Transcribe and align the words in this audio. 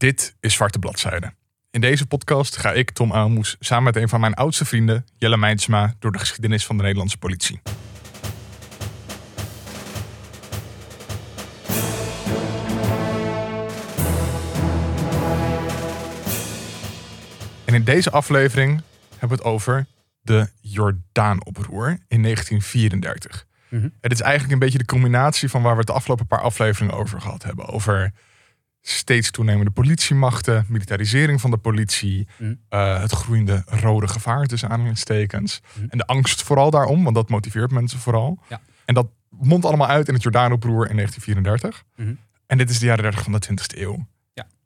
Dit 0.00 0.36
is 0.40 0.54
Zwarte 0.54 0.78
Bladzijde. 0.78 1.32
In 1.70 1.80
deze 1.80 2.06
podcast 2.06 2.56
ga 2.56 2.72
ik, 2.72 2.90
Tom 2.90 3.12
Aalmoes, 3.12 3.56
samen 3.58 3.84
met 3.84 3.96
een 3.96 4.08
van 4.08 4.20
mijn 4.20 4.34
oudste 4.34 4.64
vrienden, 4.64 5.06
Jelle 5.16 5.36
Meinsma, 5.36 5.94
door 5.98 6.12
de 6.12 6.18
geschiedenis 6.18 6.66
van 6.66 6.76
de 6.76 6.82
Nederlandse 6.82 7.18
politie. 7.18 7.60
En 17.64 17.74
in 17.74 17.84
deze 17.84 18.10
aflevering 18.10 18.82
hebben 19.10 19.38
we 19.38 19.44
het 19.44 19.44
over 19.44 19.86
de 20.22 20.48
Jordaanoproer 20.60 21.98
in 22.08 22.22
1934. 22.22 23.46
Mhm. 23.68 23.88
Het 24.00 24.12
is 24.12 24.20
eigenlijk 24.20 24.52
een 24.52 24.58
beetje 24.58 24.78
de 24.78 24.84
combinatie 24.84 25.48
van 25.48 25.62
waar 25.62 25.72
we 25.72 25.78
het 25.78 25.86
de 25.86 25.92
afgelopen 25.92 26.26
paar 26.26 26.42
afleveringen 26.42 26.94
over 26.94 27.20
gehad 27.20 27.42
hebben. 27.42 27.66
Over 27.66 28.12
steeds 28.82 29.30
toenemende 29.30 29.70
politiemachten, 29.70 30.64
militarisering 30.68 31.40
van 31.40 31.50
de 31.50 31.56
politie, 31.56 32.26
Mhm. 32.38 32.54
eh, 32.68 33.00
het 33.00 33.12
groeiende 33.12 33.62
rode 33.66 34.08
gevaar 34.08 34.46
tussen 34.46 34.68
aanhalingstekens. 34.68 35.60
Mhm. 35.74 35.86
En 35.88 35.98
de 35.98 36.06
angst 36.06 36.42
vooral 36.42 36.70
daarom, 36.70 37.02
want 37.04 37.14
dat 37.16 37.28
motiveert 37.28 37.70
mensen 37.70 37.98
vooral. 37.98 38.38
Ja. 38.48 38.60
En 38.84 38.94
dat 38.94 39.08
mondt 39.30 39.64
allemaal 39.64 39.88
uit 39.88 40.08
in 40.08 40.14
het 40.14 40.22
Jordaanoproer 40.22 40.88
in 40.90 40.96
1934. 40.96 41.84
Mhm. 41.96 42.14
En 42.46 42.58
dit 42.58 42.70
is 42.70 42.78
de 42.78 42.86
jaren 42.86 43.02
30 43.02 43.22
van 43.22 43.32
de 43.32 43.38
20e 43.38 43.80
eeuw. 43.82 44.06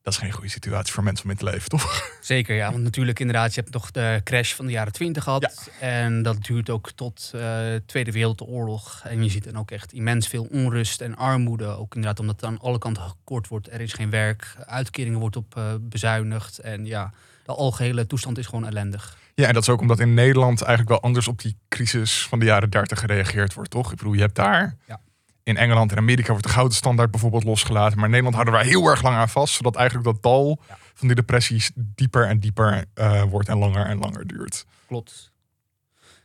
Dat 0.05 0.13
is 0.13 0.19
geen 0.19 0.33
goede 0.33 0.49
situatie 0.49 0.93
voor 0.93 1.03
mensen 1.03 1.25
om 1.25 1.31
in 1.31 1.37
te 1.37 1.45
leven, 1.45 1.69
toch? 1.69 2.11
Zeker, 2.21 2.57
ja. 2.57 2.71
Want 2.71 2.83
natuurlijk, 2.83 3.21
inderdaad, 3.21 3.55
je 3.55 3.61
hebt 3.61 3.73
nog 3.73 3.91
de 3.91 4.21
crash 4.25 4.53
van 4.53 4.67
de 4.67 4.73
jaren 4.73 4.93
20 4.93 5.23
gehad. 5.23 5.71
En 5.81 6.23
dat 6.23 6.45
duurt 6.45 6.71
ook 6.71 6.91
tot 6.91 7.29
de 7.31 7.83
Tweede 7.87 8.13
Wereldoorlog. 8.13 9.01
En 9.05 9.23
je 9.23 9.31
ziet 9.31 9.45
dan 9.45 9.59
ook 9.59 9.71
echt 9.71 9.93
immens 9.93 10.29
veel 10.29 10.49
onrust 10.51 11.01
en 11.01 11.17
armoede. 11.17 11.67
Ook 11.67 11.95
inderdaad 11.95 12.21
omdat 12.21 12.35
het 12.35 12.45
aan 12.45 12.61
alle 12.61 12.79
kanten 12.79 13.03
gekort 13.03 13.49
wordt. 13.49 13.73
Er 13.73 13.81
is 13.81 13.93
geen 13.93 14.11
werk, 14.11 14.57
uitkeringen 14.67 15.19
wordt 15.19 15.37
op 15.37 15.57
eh, 15.57 15.75
bezuinigd. 15.81 16.59
En 16.59 16.87
ja, 16.87 17.13
de 17.45 17.53
algehele 17.53 18.07
toestand 18.07 18.39
is 18.39 18.47
gewoon 18.47 18.67
ellendig. 18.67 19.17
Ja, 19.35 19.47
en 19.47 19.55
dat 19.55 19.63
is 19.63 19.69
ook 19.69 19.81
omdat 19.81 20.01
in 20.01 20.15
Nederland 20.15 20.61
eigenlijk 20.61 20.89
wel 20.89 21.01
anders 21.01 21.29
op 21.29 21.43
die 21.43 21.57
crisis 21.69 22.27
van 22.27 22.39
de 22.39 22.45
jaren 22.45 22.71
30 22.71 23.01
gereageerd 23.01 23.55
wordt, 23.55 23.71
toch? 23.71 23.91
Ik 23.93 23.97
bedoel, 23.97 24.13
je 24.13 24.21
hebt 24.21 24.37
daar. 24.37 24.77
Ja. 24.87 25.01
In 25.45 25.57
Engeland 25.57 25.91
en 25.93 25.99
Amerika 25.99 26.29
wordt 26.31 26.47
de 26.47 26.53
gouden 26.53 26.77
standaard 26.77 27.11
bijvoorbeeld 27.11 27.45
losgelaten. 27.45 27.95
Maar 27.97 28.05
in 28.05 28.11
Nederland 28.11 28.35
houden 28.35 28.55
wij 28.55 28.65
heel 28.65 28.87
erg 28.89 29.03
lang 29.03 29.17
aan 29.17 29.29
vast. 29.29 29.55
Zodat 29.55 29.77
eigenlijk 29.77 30.07
dat 30.07 30.23
dal 30.23 30.61
Ja. 30.69 30.79
van 30.95 31.07
die 31.07 31.17
depressies 31.17 31.71
dieper 31.75 32.27
en 32.27 32.39
dieper 32.41 32.85
eh, 32.95 33.23
wordt 33.23 33.49
en 33.49 33.59
langer 33.59 33.87
en 33.87 33.99
langer 33.99 34.27
duurt. 34.27 34.67
Klopt. 34.87 35.33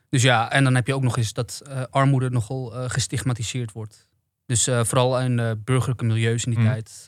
Dus 0.09 0.21
ja, 0.21 0.51
en 0.51 0.63
dan 0.63 0.75
heb 0.75 0.87
je 0.87 0.93
ook 0.93 1.01
nog 1.01 1.17
eens 1.17 1.33
dat 1.33 1.61
eh, 1.67 1.81
armoede 1.89 2.29
nogal 2.29 2.75
eh, 2.75 2.89
gestigmatiseerd 2.89 3.71
wordt. 3.71 4.07
Dus 4.45 4.63
vooral 4.63 5.19
in 5.21 5.61
burgerlijke 5.65 6.05
milieus 6.05 6.45
in 6.45 6.51
die 6.51 6.59
Mm. 6.59 6.65
tijd 6.65 7.07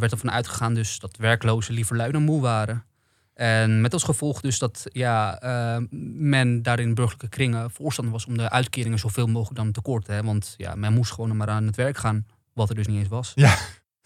werd 0.00 0.12
ervan 0.12 0.30
uitgegaan 0.30 0.74
dus 0.74 0.98
dat 0.98 1.16
werklozen 1.16 1.74
liever 1.74 1.96
lui 1.96 2.12
dan 2.12 2.22
moe 2.22 2.40
waren. 2.40 2.84
En 3.38 3.80
met 3.80 3.92
als 3.92 4.02
gevolg 4.02 4.40
dus 4.40 4.58
dat 4.58 4.84
ja, 4.92 5.40
eh, 5.40 5.82
men 6.18 6.62
daar 6.62 6.78
in 6.80 6.94
burgerlijke 6.94 7.28
kringen 7.28 7.70
voorstander 7.70 8.12
was 8.12 8.26
om 8.26 8.36
de 8.36 8.50
uitkeringen 8.50 8.98
zoveel 8.98 9.26
mogelijk 9.26 9.56
dan 9.56 9.72
te 9.72 9.80
korten. 9.80 10.14
Hè? 10.14 10.22
Want 10.22 10.54
ja, 10.56 10.74
men 10.74 10.92
moest 10.92 11.12
gewoon 11.12 11.36
maar 11.36 11.48
aan 11.48 11.66
het 11.66 11.76
werk 11.76 11.96
gaan, 11.96 12.26
wat 12.52 12.68
er 12.68 12.74
dus 12.74 12.86
niet 12.86 12.98
eens 12.98 13.08
was. 13.08 13.32
Ja. 13.34 13.56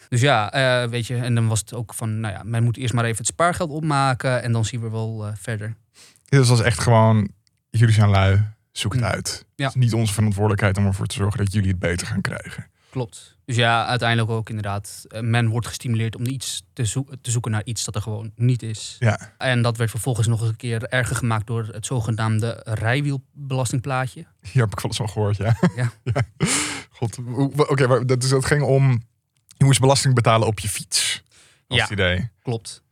Dus 0.08 0.20
ja, 0.20 0.52
eh, 0.52 0.88
weet 0.90 1.06
je, 1.06 1.16
en 1.16 1.34
dan 1.34 1.46
was 1.48 1.60
het 1.60 1.74
ook 1.74 1.94
van, 1.94 2.20
nou 2.20 2.34
ja, 2.34 2.42
men 2.44 2.62
moet 2.64 2.76
eerst 2.76 2.94
maar 2.94 3.04
even 3.04 3.16
het 3.16 3.26
spaargeld 3.26 3.70
opmaken 3.70 4.42
en 4.42 4.52
dan 4.52 4.64
zien 4.64 4.80
we 4.80 4.90
wel 4.90 5.26
eh, 5.26 5.32
verder. 5.36 5.76
Dit 6.24 6.46
was 6.46 6.60
echt 6.60 6.78
gewoon, 6.80 7.28
jullie 7.70 7.94
zijn 7.94 8.08
lui, 8.08 8.42
zoek 8.72 8.92
het 8.92 9.02
Mm. 9.02 9.08
uit. 9.08 9.46
Ja. 9.54 9.66
Het 9.66 9.74
is 9.76 9.82
niet 9.82 9.94
onze 9.94 10.12
verantwoordelijkheid 10.12 10.76
om 10.78 10.86
ervoor 10.86 11.06
te 11.06 11.14
zorgen 11.14 11.38
dat 11.44 11.52
jullie 11.52 11.70
het 11.70 11.78
beter 11.78 12.06
gaan 12.06 12.20
krijgen. 12.20 12.66
Klopt. 12.92 13.36
Dus 13.44 13.56
ja, 13.56 13.86
uiteindelijk 13.86 14.30
ook 14.30 14.48
inderdaad. 14.48 15.04
eh, 15.08 15.20
Men 15.20 15.48
wordt 15.48 15.66
gestimuleerd 15.66 16.16
om 16.16 16.26
iets 16.26 16.62
te, 16.72 16.84
zoek- 16.84 17.12
te 17.20 17.30
zoeken 17.30 17.50
naar 17.50 17.64
iets 17.64 17.84
dat 17.84 17.94
er 17.94 18.02
gewoon 18.02 18.32
niet 18.36 18.62
is. 18.62 18.96
Ja, 18.98 19.32
En 19.38 19.62
dat 19.62 19.76
werd 19.76 19.90
vervolgens 19.90 20.26
nog 20.26 20.40
eens 20.40 20.48
een 20.48 20.56
keer 20.56 20.82
erger 20.84 21.16
gemaakt 21.16 21.46
door 21.46 21.68
het 21.72 21.86
zogenaamde 21.86 22.60
rijwielbelastingplaatje. 22.64 24.26
hier 24.40 24.62
heb 24.62 24.72
ik 24.72 24.80
wel 24.80 24.84
eens 24.84 24.96
van 24.96 25.08
gehoord, 25.08 25.36
ja. 25.46 25.56
Ja. 25.76 25.92
God, 26.90 27.18
oké, 27.56 27.86
maar 27.86 28.06
dat, 28.06 28.20
dus 28.20 28.30
dat 28.30 28.44
ging 28.44 28.62
om, 28.62 29.02
je 29.56 29.64
moest 29.64 29.80
belasting 29.80 30.14
betalen 30.14 30.46
op 30.46 30.58
je 30.58 30.68
fiets. 30.68 31.22
Was 31.66 31.76
Ja. 31.78 31.82
het 31.84 31.92
idee. 31.92 32.30
Klopt. 32.42 32.82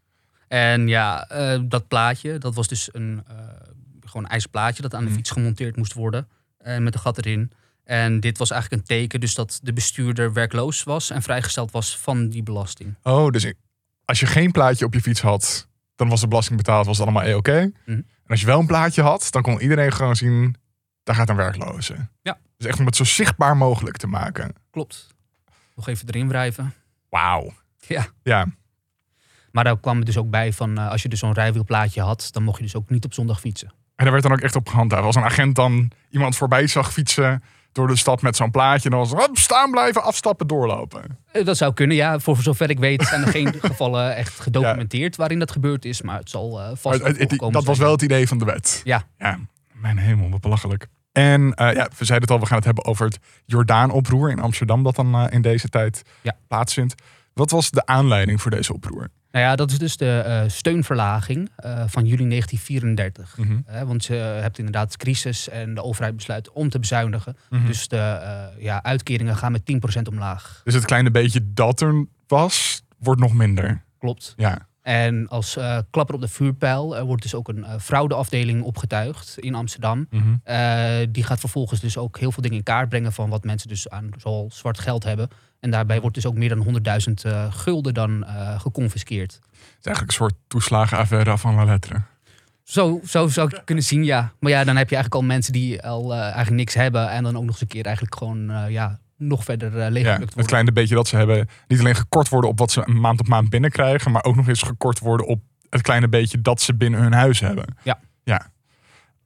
En 0.49 0.89
ja, 0.89 1.29
eh, 1.29 1.61
dat 1.65 1.89
plaatje, 1.89 2.39
dat 2.39 2.55
was 2.55 2.69
dus 2.69 2.89
een 2.95 3.23
eh, 3.29 3.35
gewoon 4.01 4.25
een 4.25 4.31
ijzeren 4.31 4.51
plaatje 4.51 4.83
dat 4.83 4.95
aan 4.95 5.05
de 5.05 5.11
Mm. 5.11 5.17
fiets 5.17 5.31
gemonteerd 5.31 5.77
moest 5.77 5.93
worden. 5.93 6.29
met 6.79 6.95
een 6.95 7.01
gat 7.01 7.19
erin. 7.19 7.53
En 7.91 8.21
dit 8.21 8.39
was 8.39 8.51
eigenlijk 8.51 8.83
een 8.83 8.89
teken 8.97 9.21
dus 9.21 9.35
dat 9.35 9.61
de 9.63 9.73
bestuurder 9.73 10.33
werkloos 10.33 10.83
was 10.83 11.11
en 11.11 11.23
vrijgesteld 11.23 11.71
was 11.71 11.99
van 11.99 12.29
die 12.29 12.43
belasting. 12.43 12.95
Oh, 13.03 13.31
dus 13.31 13.53
als 14.05 14.21
je 14.21 14.27
geen 14.27 14.51
plaatje 14.51 14.85
op 14.85 14.95
je 14.95 15.01
fiets 15.01 15.21
had, 15.21 15.69
dan 15.97 16.09
was 16.09 16.21
de 16.21 16.29
belasting 16.29 16.57
betaald, 16.57 16.87
was 16.87 16.99
het 16.99 17.07
allemaal 17.09 17.37
oké. 17.37 17.71
Mhm. 17.85 17.97
En 17.97 18.27
als 18.27 18.41
je 18.41 18.47
wel 18.47 18.59
een 18.61 18.67
plaatje 18.67 19.03
had, 19.03 19.27
dan 19.31 19.43
kon 19.43 19.61
iedereen 19.61 19.93
gewoon 19.93 20.17
zien, 20.17 20.57
daar 21.03 21.15
gaat 21.15 21.29
een 21.29 21.37
werkloze. 21.37 22.09
Ja. 22.23 22.39
Dus 22.57 22.67
echt 22.67 22.79
om 22.79 22.87
het 22.87 22.97
zo 22.97 23.05
zichtbaar 23.05 23.57
mogelijk 23.57 23.97
te 23.97 24.07
maken. 24.07 24.55
Klopt. 24.71 25.07
Nog 25.75 25.89
even 25.89 26.09
erin 26.09 26.29
wrijven. 26.29 26.75
Wauw. 27.09 27.53
Ja. 27.87 28.07
Ja, 28.23 28.47
Maar 29.53 29.65
daar 29.65 29.81
kwam 29.81 29.97
het 29.97 30.07
dus 30.07 30.17
ook 30.17 30.31
bij 30.31 30.53
van 30.53 30.79
eh, 30.79 30.91
als 30.91 31.03
je 31.03 31.09
dus 31.09 31.19
zo'n 31.19 31.33
rijwielplaatje 31.33 32.03
had, 32.03 32.29
dan 32.33 32.43
mocht 32.43 32.57
je 32.57 32.65
dus 32.65 32.77
ook 32.77 32.91
niet 32.91 33.05
op 33.05 33.15
zondag 33.15 33.41
fietsen. 33.41 33.69
en 33.69 34.05
daar 34.05 34.11
werd 34.11 34.23
dan 34.23 34.33
ook 34.33 34.41
echt 34.41 34.57
op 34.57 34.69
gehandhaafd. 34.69 35.05
Als 35.05 35.17
een 35.17 35.25
agent 35.25 35.55
dan 35.55 35.91
iemand 36.11 36.37
voorbij 36.37 36.67
zag 36.67 36.93
fietsen 36.93 37.43
door 37.73 37.87
de 37.87 37.97
stad 37.97 38.23
met 38.23 38.37
zo'n 38.37 38.51
plaatje, 38.51 38.91
dan 38.91 38.99
was 38.99 39.11
het 39.11 39.19
hop, 39.21 39.39
staan 39.39 39.71
blijven, 39.71 40.03
afstappen, 40.03 40.47
doorlopen. 40.47 41.19
Eh, 41.33 41.45
Dat 41.45 41.57
zou 41.57 41.75
kunnen, 41.75 41.97
ja. 41.97 42.19
Voor 42.19 42.37
zover 42.37 42.71
ik 42.71 42.79
weet 42.79 43.03
zijn 43.07 43.23
er 43.23 43.29
geen 43.29 43.53
gevallen 43.61 44.17
echt 44.17 44.41
gedocumenteerd 44.41 45.17
waarin 45.17 45.39
dat 45.39 45.51
gebeurd 45.51 45.85
is. 45.85 46.03
Maar 46.03 46.19
het 46.19 46.31
zal 46.31 46.61
eh, 46.61 46.67
vast 46.75 47.01
Maar 47.03 47.11
het- 47.11 47.39
dat 47.39 47.53
was 47.53 47.65
zijn. 47.65 47.79
wel 47.79 47.91
het 47.91 48.03
idee 48.03 48.29
van 48.29 48.39
de 48.39 48.45
wet. 48.45 48.81
Ja. 48.85 49.03
Ja, 49.19 49.39
mijn 49.73 49.99
hemel, 49.99 50.31
wat 50.31 50.41
belachelijk. 50.41 50.87
En 51.13 51.55
eh, 51.55 51.73
ja, 51.75 51.89
we 51.99 52.05
zeiden 52.05 52.21
het 52.29 52.31
al, 52.31 52.41
we 52.41 52.47
gaan 52.47 52.57
het 52.57 52.65
hebben 52.65 52.85
over 52.85 53.07
het 53.07 53.19
Jordaanoproer 53.47 54.31
in 54.31 54.41
Amsterdam, 54.41 54.83
dat 54.83 54.95
dan 54.97 55.31
in 55.31 55.43
deze 55.43 55.69
tijd 55.69 56.03
Ja. 56.21 56.37
plaatsvindt. 56.49 56.95
Wat 57.35 57.51
was 57.51 57.71
de 57.71 57.87
aanleiding 57.87 58.43
voor 58.43 58.51
deze 58.51 58.73
oproer? 58.75 59.09
Nou 59.31 59.45
ja, 59.45 59.57
dat 59.57 59.71
is 59.71 59.79
dus 59.79 59.97
de 59.97 60.19
eh, 60.19 60.43
steunverlaging 60.47 61.51
eh, 61.57 61.85
van 61.87 62.07
juli 62.07 62.29
1934. 62.29 63.37
Mhm. 63.37 63.59
Eh, 63.67 63.83
want 63.83 64.05
je 64.05 64.15
hebt 64.15 64.59
inderdaad 64.59 64.97
crisis 64.97 65.49
en 65.49 65.75
de 65.75 65.83
overheid 65.83 66.17
besluit 66.17 66.51
om 66.51 66.69
te 66.69 66.79
bezuinigen. 66.79 67.37
Mhm. 67.51 67.67
Dus 67.67 67.89
de 67.89 68.21
ja, 68.59 68.83
uitkeringen 68.83 69.37
gaan 69.37 69.53
met 69.53 69.65
10% 69.65 70.09
omlaag. 70.09 70.61
Dus 70.65 70.75
het 70.75 70.85
kleine 70.85 71.11
beetje 71.11 71.53
dat 71.53 71.81
er 71.81 72.07
was, 72.27 72.83
wordt 72.99 73.21
nog 73.21 73.35
minder. 73.35 73.83
Klopt. 73.99 74.35
Ja. 74.37 74.69
En 74.83 75.29
als 75.29 75.57
eh, 75.57 75.79
klapper 75.91 76.15
op 76.15 76.21
de 76.21 76.29
vuurpijl 76.29 77.05
wordt 77.05 77.23
dus 77.23 77.35
ook 77.35 77.49
een 77.49 77.65
eh, 77.65 77.79
fraudeafdeling 77.79 78.63
opgetuigd 78.63 79.39
in 79.39 79.55
Amsterdam. 79.55 80.07
Mhm. 80.11 80.23
Eh, 80.43 81.07
die 81.09 81.25
gaat 81.25 81.41
vervolgens 81.41 81.81
dus 81.81 81.97
ook 81.99 82.19
heel 82.19 82.33
veel 82.33 82.43
dingen 82.43 82.57
in 82.57 82.63
kaart 82.63 82.89
brengen 82.89 83.13
van 83.13 83.31
wat 83.31 83.45
mensen 83.45 83.69
dus 83.69 83.89
aan 83.89 84.11
zoal 84.17 84.49
zwart 84.53 84.79
geld 84.79 85.05
hebben. 85.05 85.29
En 85.61 85.71
daarbij 85.71 86.01
wordt 86.01 86.15
dus 86.15 86.27
ook 86.27 86.35
meer 86.35 86.49
dan 86.49 86.63
100.000 86.63 87.25
eh, 87.25 87.53
gulden 87.53 87.95
dan 87.95 88.25
geconfiskeerd. 88.59 89.33
Het 89.33 89.43
is 89.53 89.87
eigenlijk 89.87 90.01
een 90.01 90.27
soort 90.27 90.35
toeslagenaffaire 90.47 91.39
van 91.39 91.55
la 91.55 91.65
lettre. 91.65 92.01
Zo, 92.63 93.01
zo 93.05 93.29
zou 93.29 93.49
ik 93.49 93.55
het 93.55 93.65
kunnen 93.65 93.85
zien, 93.85 94.05
ja. 94.05 94.33
Maar 94.39 94.51
ja, 94.51 94.65
dan 94.65 94.77
heb 94.77 94.89
je 94.89 94.95
eigenlijk 94.95 95.23
al 95.23 95.29
mensen 95.29 95.53
die 95.53 95.83
al 95.83 96.15
eigenlijk 96.15 96.57
niks 96.57 96.75
hebben. 96.75 97.11
En 97.11 97.23
dan 97.23 97.37
ook 97.37 97.43
nog 97.43 97.53
eens 97.53 97.61
een 97.61 97.67
keer 97.67 97.85
eigenlijk 97.85 98.15
gewoon 98.15 98.71
ja, 98.71 98.99
nog 99.21 99.45
verder 99.45 99.73
eh 99.73 99.79
Ja, 99.79 99.89
leeggeplukt 99.89 100.21
het 100.21 100.29
worden. 100.29 100.47
kleine 100.47 100.73
beetje 100.73 100.95
dat 100.95 101.09
ze 101.09 101.17
hebben, 101.17 101.49
niet 101.69 101.79
alleen 101.79 101.95
gekort 101.95 102.29
worden 102.29 102.51
op 102.51 102.59
wat 102.59 102.71
ze 102.71 102.83
maand 102.87 103.21
op 103.21 103.29
maand 103.29 103.51
binnenkrijgen, 103.51 104.13
maar 104.13 104.25
ook 104.25 104.37
nog 104.37 104.49
eens 104.49 104.63
gekort 104.63 104.99
worden 104.99 105.27
op 105.27 105.41
het 105.71 105.83
kleine 105.83 106.09
beetje 106.09 106.41
dat 106.41 106.61
ze 106.61 106.75
binnen 106.75 107.01
hun 107.01 107.13
huis 107.13 107.41
hebben. 107.41 107.65
Ja. 107.83 108.01
ja. 108.25 108.51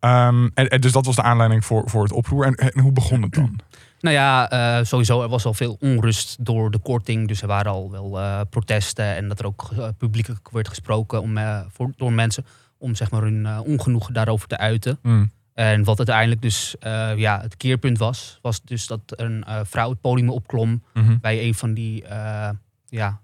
Ehm, 0.00 0.48
en, 0.54 0.68
en 0.68 0.80
dus 0.80 0.92
dat 0.92 1.06
was 1.06 1.16
de 1.16 1.22
aanleiding 1.22 1.64
voor, 1.64 1.90
voor 1.90 2.02
het 2.02 2.12
oproer. 2.12 2.46
En, 2.46 2.54
en 2.54 2.80
hoe 2.80 2.92
begon 2.92 3.22
het 3.22 3.32
dan? 3.32 3.60
Nou 4.00 4.16
ja, 4.16 4.50
eh, 4.50 4.84
sowieso, 4.84 5.22
er 5.22 5.28
was 5.28 5.44
al 5.44 5.54
veel 5.54 5.76
onrust 5.80 6.44
door 6.44 6.70
de 6.70 6.78
korting. 6.78 7.28
Dus 7.28 7.42
er 7.42 7.48
waren 7.48 7.72
al 7.72 7.90
wel 7.90 8.20
eh, 8.20 8.40
protesten. 8.50 9.16
En 9.16 9.28
dat 9.28 9.38
er 9.38 9.46
ook 9.46 9.70
eh, 9.78 9.88
publiekelijk 9.98 10.50
werd 10.50 10.68
gesproken 10.68 11.22
om, 11.22 11.38
voor, 11.72 11.92
door 11.96 12.12
mensen 12.12 12.46
om 12.78 12.94
zeg 12.94 13.10
maar, 13.10 13.22
hun 13.22 13.60
ongenoegen 13.60 14.14
daarover 14.14 14.48
te 14.48 14.58
uiten. 14.58 14.98
Mm. 15.02 15.30
En 15.54 15.84
wat 15.84 15.98
uiteindelijk 15.98 16.42
dus 16.42 16.74
eh, 16.78 17.16
ja, 17.16 17.40
het 17.40 17.56
keerpunt 17.56 17.98
was, 17.98 18.38
was 18.42 18.62
dus 18.62 18.86
dat 18.86 19.00
een 19.06 19.44
eh, 19.44 19.60
vrouw 19.64 19.90
het 19.90 20.00
podium 20.00 20.30
opklom 20.30 20.82
Mhm. 20.94 21.16
bij 21.20 21.42
een 21.42 21.54
van 21.54 21.74
die 21.74 22.04
eh, 22.04 22.48
ja, 22.86 23.20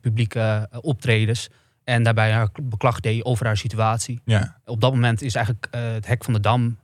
publieke 0.00 0.68
optredens. 0.80 1.48
En 1.84 2.02
daarbij 2.02 2.32
haar 2.32 2.48
beklag 2.62 3.00
deed 3.00 3.24
over 3.24 3.46
haar 3.46 3.56
situatie. 3.56 4.20
Ja. 4.24 4.56
Op 4.64 4.80
dat 4.80 4.92
moment 4.92 5.22
is 5.22 5.34
eigenlijk 5.34 5.68
het 5.70 6.06
hek 6.06 6.24
van 6.24 6.32
de 6.32 6.40
dam, 6.40 6.78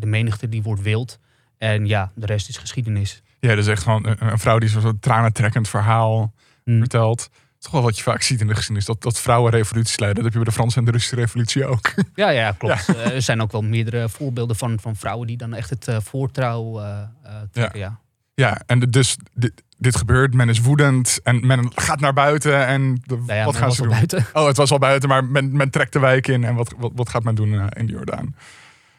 de 0.00 0.06
menigte 0.06 0.48
die 0.48 0.62
wordt 0.62 0.82
wild. 0.82 1.18
En 1.58 1.86
ja, 1.86 2.10
de 2.14 2.26
rest 2.26 2.48
is 2.48 2.56
geschiedenis. 2.56 3.22
ja, 3.40 3.54
dus 3.54 3.66
echt 3.66 3.82
gewoon 3.82 4.06
een, 4.06 4.16
een 4.30 4.38
vrouw 4.38 4.58
die 4.58 4.68
zo'n 4.68 4.98
tranentrekkend 5.00 5.68
verhaal 5.68 6.32
Hm. 6.64 6.78
vertelt. 6.78 7.30
Toch 7.62 7.72
wel 7.72 7.82
wat 7.82 7.96
je 7.96 8.02
vaak 8.02 8.22
ziet 8.22 8.40
in 8.40 8.46
de 8.46 8.54
geschiedenis. 8.54 8.84
Dat, 8.86 9.02
dat 9.02 9.20
vrouwen 9.20 9.50
revoluties 9.50 9.98
leiden. 9.98 10.22
Dat 10.22 10.32
heb 10.32 10.32
je 10.32 10.44
bij 10.44 10.54
de 10.54 10.60
Franse 10.60 10.78
en 10.78 10.84
de 10.84 10.90
Russische 10.90 11.16
revolutie 11.16 11.66
ook. 11.66 11.92
Ja, 12.14 12.28
ja, 12.28 12.52
klopt. 12.58 12.88
Eh, 12.88 13.14
er 13.14 13.22
zijn 13.22 13.42
ook 13.42 13.52
wel 13.52 13.62
meerdere 13.62 14.08
voorbeelden 14.08 14.56
van, 14.56 14.80
van 14.80 14.96
vrouwen 14.96 15.26
die 15.26 15.36
dan 15.36 15.54
echt 15.54 15.70
het 15.70 15.88
eh, 15.88 15.96
voortrouw 16.00 16.80
eh, 16.80 16.98
trekken. 17.52 17.78
Ja. 17.80 18.00
Ja, 18.34 18.60
en 18.66 18.78
de- 18.78 18.88
dus 18.88 19.16
de- 19.32 19.52
dit 19.78 19.96
gebeurt, 19.96 20.34
men 20.34 20.48
is 20.48 20.60
woedend 20.60 21.20
en 21.22 21.46
men 21.46 21.72
gaat 21.74 22.00
naar 22.00 22.12
buiten. 22.12 22.66
En 22.66 22.94
de- 23.04 23.16
Nou 23.16 23.32
ja, 23.38 23.44
wat 23.44 23.56
gaan 23.56 23.72
ze 23.72 23.82
doen? 23.82 23.90
buiten. 23.90 24.26
Oh, 24.32 24.46
het 24.46 24.56
was 24.56 24.70
al 24.70 24.78
buiten, 24.78 25.08
maar 25.08 25.24
men, 25.24 25.56
men 25.56 25.70
trekt 25.70 25.92
de 25.92 25.98
wijk 25.98 26.28
in. 26.28 26.44
En 26.44 26.54
wat, 26.54 26.74
wat, 26.78 26.92
wat 26.94 27.08
gaat 27.08 27.22
men 27.22 27.34
doen 27.34 27.70
in 27.70 27.86
de 27.86 27.92
Jordaan? 27.92 28.34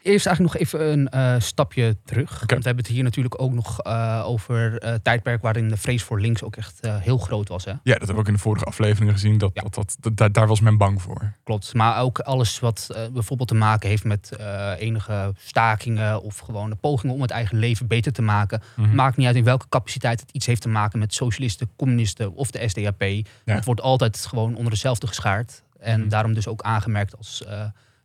Eerst 0.04 0.26
eigenlijk 0.26 0.54
nog 0.56 0.62
even 0.62 0.92
een 0.92 1.08
eh, 1.08 1.34
stapje 1.40 1.96
terug. 2.04 2.30
Want 2.38 2.50
we 2.50 2.54
hebben 2.66 2.84
het 2.84 2.86
hier 2.86 3.02
natuurlijk 3.02 3.40
ook 3.42 3.52
nog 3.52 3.80
eh, 3.80 4.22
over 4.26 4.78
eh 4.78 4.94
tijdperk 5.02 5.42
waarin 5.42 5.68
de 5.68 5.76
vrees 5.76 6.02
voor 6.02 6.20
links 6.20 6.42
ook 6.42 6.56
echt 6.56 6.80
heel 6.86 7.18
groot 7.18 7.48
was. 7.48 7.64
Hè? 7.64 7.70
Ja, 7.70 7.78
dat 7.82 7.92
hebben 7.96 8.14
we 8.14 8.20
ook 8.20 8.26
in 8.26 8.32
de 8.32 8.38
vorige 8.38 8.64
afleveringen 8.64 9.12
gezien. 9.12 9.38
Dat, 9.38 9.50
Ja. 9.54 9.62
dat, 9.62 9.74
dat, 9.74 9.96
dat- 10.00 10.16
daar- 10.16 10.32
daar 10.32 10.46
was 10.46 10.60
men 10.60 10.76
bang 10.78 11.02
voor. 11.02 11.32
Klopt. 11.44 11.74
Maar 11.74 12.00
ook 12.00 12.18
alles 12.18 12.58
wat 12.60 13.08
bijvoorbeeld 13.12 13.48
te 13.48 13.54
maken 13.54 13.88
heeft 13.88 14.04
met 14.04 14.30
enige 14.78 15.32
stakingen 15.36 16.22
of 16.22 16.38
gewoon 16.38 16.70
de 16.70 16.76
pogingen 16.76 17.14
om 17.14 17.20
het 17.22 17.30
eigen 17.30 17.58
leven 17.58 17.86
beter 17.86 18.12
te 18.12 18.22
maken. 18.22 18.62
Mhm. 18.76 18.94
Maakt 18.94 19.16
niet 19.16 19.26
uit 19.26 19.36
in 19.36 19.44
welke 19.44 19.68
capaciteit 19.68 20.20
het 20.20 20.30
iets 20.30 20.46
heeft 20.46 20.62
te 20.62 20.68
maken 20.68 20.98
met 20.98 21.14
socialisten, 21.14 21.70
communisten 21.76 22.34
of 22.34 22.50
de 22.50 22.68
SDAP. 22.68 23.04
Het 23.44 23.64
wordt 23.64 23.80
altijd 23.80 24.26
gewoon 24.26 24.54
onder 24.56 24.70
dezelfde 24.70 25.06
geschaard. 25.06 25.62
En 25.80 26.00
Mhm. 26.00 26.08
daarom 26.08 26.34
dus 26.34 26.46
ook 26.48 26.62
aangemerkt 26.62 27.16
als 27.16 27.44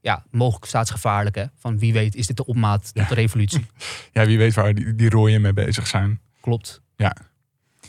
ja, 0.02 0.24
mogelijk 0.32 0.66
staatsgevaarlijk. 0.66 1.36
Hè? 1.36 1.44
Van 1.56 1.80
wie 1.80 1.94
weet 1.94 2.16
is 2.16 2.28
dit 2.28 2.38
de 2.38 2.46
opmaat 2.46 2.92
Ja. 2.94 3.00
tot 3.02 3.10
de 3.10 3.22
revolutie. 3.22 3.66
Ja, 4.14 4.26
wie 4.26 4.38
weet 4.38 4.54
waar 4.54 4.74
die, 4.74 4.96
die 4.96 5.10
rooien 5.10 5.42
mee 5.42 5.54
bezig 5.54 5.88
zijn. 5.88 6.20
Klopt. 6.42 6.82
Ja. 6.96 7.16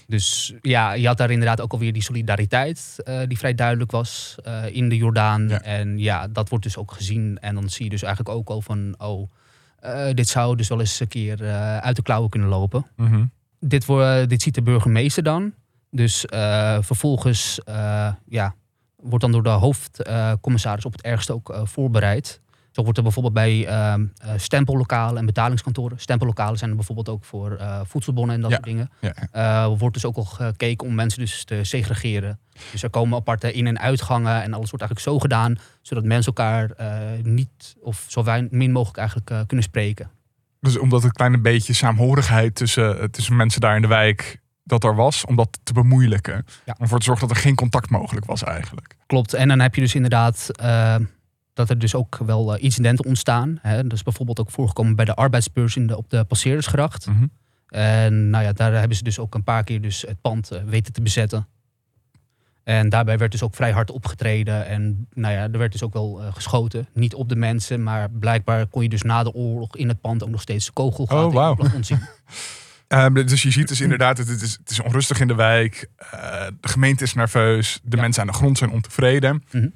Dus 0.07 0.55
ja, 0.61 0.93
je 0.93 1.07
had 1.07 1.17
daar 1.19 1.31
inderdaad 1.31 1.61
ook 1.61 1.73
alweer 1.73 1.93
die 1.93 2.03
solidariteit 2.03 2.95
eh, 3.05 3.21
die 3.27 3.39
vrij 3.39 3.55
duidelijk 3.55 3.91
was 3.91 4.37
eh, 4.45 4.65
in 4.75 4.89
de 4.89 4.97
Jordaan. 4.97 5.49
Ja. 5.49 5.63
En 5.63 5.99
ja, 5.99 6.29
dat 6.29 6.49
wordt 6.49 6.65
dus 6.65 6.77
ook 6.77 6.93
gezien. 6.93 7.39
En 7.41 7.55
dan 7.55 7.69
zie 7.69 7.85
je 7.85 7.91
dus 7.91 8.03
eigenlijk 8.03 8.37
ook 8.37 8.49
al 8.49 8.61
van, 8.63 8.95
oh, 8.99 9.31
eh, 9.79 10.15
dit 10.15 10.29
zou 10.29 10.57
dus 10.57 10.69
wel 10.69 10.81
eens 10.81 11.01
een 11.01 11.09
keer 11.09 11.45
uit 11.81 11.97
de 11.97 12.03
klauwen 12.03 12.31
kunnen 12.31 12.49
lopen. 12.49 12.87
Mhm. 12.97 13.25
Dit, 13.61 13.85
wo- 13.85 14.27
dit 14.27 14.43
ziet 14.43 14.55
de 14.55 14.63
burgemeester 14.63 15.23
dan. 15.23 15.53
Dus 15.91 16.25
vervolgens 16.81 17.61
ja, 18.29 18.55
wordt 19.03 19.21
dan 19.21 19.33
door 19.33 19.43
de 19.43 19.49
hoofdcommissaris 19.49 20.85
op 20.85 20.93
het 20.93 21.03
ergste 21.03 21.33
ook 21.35 21.51
eh, 21.51 21.61
voorbereid. 21.65 22.41
Zo 22.71 22.83
wordt 22.83 22.97
er 22.97 23.03
bijvoorbeeld 23.05 23.35
bij 23.35 23.67
ehm, 23.67 24.07
eh, 24.17 24.31
stempellokalen 24.37 25.17
en 25.19 25.27
betalingskantoren. 25.27 25.99
Stempellokalen 26.01 26.59
zijn 26.59 26.71
er 26.71 26.77
bijvoorbeeld 26.77 27.09
ook 27.09 27.25
voor 27.25 27.53
eh, 27.57 27.81
voedselbonnen 27.85 28.35
en 28.35 28.41
dat 28.41 28.51
Ja. 28.51 28.57
soort 28.57 28.69
dingen. 28.69 28.91
Ja. 29.33 29.69
Wordt 29.77 29.95
dus 29.95 30.05
ook 30.05 30.17
al 30.17 30.25
gekeken 30.25 30.87
om 30.87 30.95
mensen 30.95 31.21
dus 31.21 31.45
te 31.45 31.65
segregeren. 31.65 32.39
Dus 32.73 32.83
er 32.83 32.91
komen 32.91 33.19
aparte 33.19 33.53
in- 33.53 33.67
en 33.67 33.79
uitgangen 33.79 34.43
en 34.43 34.53
alles 34.55 34.71
wordt 34.71 34.85
eigenlijk 34.85 35.01
zo 35.01 35.19
gedaan, 35.19 35.59
zodat 35.83 36.05
mensen 36.05 36.33
elkaar 36.35 36.71
niet 37.23 37.77
of 37.81 38.05
zo 38.09 38.23
wein, 38.23 38.49
min 38.51 38.73
mogelijk 38.73 38.99
eigenlijk 38.99 39.47
kunnen 39.47 39.65
spreken. 39.65 40.11
Dus 40.61 40.79
omdat 40.79 41.05
een 41.05 41.13
kleine 41.13 41.39
beetje 41.41 41.73
saamhorigheid 41.73 42.55
tussen, 42.55 43.11
tussen 43.11 43.37
mensen 43.37 43.61
daar 43.61 43.77
in 43.77 43.83
de 43.83 43.89
wijk 43.89 44.40
dat 44.71 44.85
er 44.85 44.95
was, 44.95 45.25
om 45.25 45.37
dat 45.37 45.59
te 45.63 45.73
bemoeilijken. 45.73 46.47
Ja. 46.65 46.75
Om 46.77 46.83
ervoor 46.83 46.99
te 46.99 47.05
zorgen 47.05 47.29
dat 47.29 47.37
er 47.37 47.43
geen 47.43 47.55
contact 47.55 47.91
mogelijk 47.91 48.27
was 48.27 48.43
eigenlijk. 48.43 48.97
Klopt. 49.07 49.35
En 49.35 49.49
dan 49.49 49.61
heb 49.61 49.75
je 49.75 49.81
dus 49.81 49.95
inderdaad 49.95 50.49
eh, 50.53 50.97
dat 51.53 51.71
er 51.71 51.79
dus 51.79 51.95
ook 51.95 52.19
wel 52.25 52.55
eh, 52.55 52.63
incidenten 52.63 53.05
ontstaan. 53.05 53.59
Hè. 53.61 53.83
Dat 53.83 53.93
is 53.93 54.03
bijvoorbeeld 54.03 54.41
ook 54.41 54.51
voorgekomen 54.51 54.97
bij 54.97 55.05
de 55.05 55.15
arbeidsbeurs 55.15 55.77
in 55.77 55.87
de, 55.87 55.97
op 55.97 56.11
de 56.11 56.25
Passeerdersgracht. 56.25 57.07
Mhm. 57.07 57.27
En 57.69 58.31
nou 58.31 58.45
ja, 58.45 58.53
daar 58.53 58.73
hebben 58.73 58.97
ze 58.97 59.03
dus 59.03 59.19
ook 59.19 59.35
een 59.35 59.45
paar 59.45 59.65
keer 59.65 59.81
dus 59.81 60.03
het 60.03 60.21
pand 60.21 60.51
eh, 60.51 60.63
weten 60.65 60.93
te 60.93 61.03
bezetten. 61.03 61.47
En 62.65 62.89
daarbij 62.89 63.19
werd 63.19 63.33
dus 63.33 63.43
ook 63.43 63.55
vrij 63.55 63.73
hard 63.73 63.91
opgetreden. 63.91 64.67
En 64.67 65.09
nou 65.15 65.35
ja, 65.35 65.43
er 65.43 65.59
werd 65.59 65.73
dus 65.73 65.83
ook 65.83 65.93
wel 65.93 66.23
geschoten. 66.33 66.89
Niet 66.95 67.15
op 67.15 67.29
de 67.29 67.37
mensen, 67.37 67.83
maar 67.83 68.11
blijkbaar 68.11 68.67
kon 68.67 68.83
je 68.83 68.89
dus 68.89 69.03
na 69.03 69.23
de 69.23 69.33
oorlog 69.33 69.77
in 69.77 69.89
het 69.89 70.01
pand 70.01 70.23
ook 70.23 70.31
nog 70.31 70.41
steeds 70.41 70.73
kogelgaten 70.73 71.27
Oh, 71.27 71.33
wauw. 71.33 71.57
in 71.57 71.85
Ehm, 72.91 73.13
dus 73.15 73.43
je 73.43 73.51
ziet 73.51 73.69
dus 73.69 73.81
inderdaad, 73.81 74.19
het, 74.19 74.29
is, 74.29 74.53
het 74.53 74.71
is 74.71 74.81
onrustig 74.81 75.21
in 75.21 75.29
de 75.29 75.35
wijk. 75.35 75.89
Eh, 75.97 76.11
de 76.61 76.69
gemeente 76.69 77.05
is 77.05 77.15
nerveus. 77.15 77.81
De 77.83 77.97
Ja. 77.97 78.03
mensen 78.03 78.21
aan 78.23 78.29
de 78.29 78.33
grond 78.35 78.59
zijn 78.59 78.71
ontevreden. 78.71 79.45
Mhm. 79.51 79.69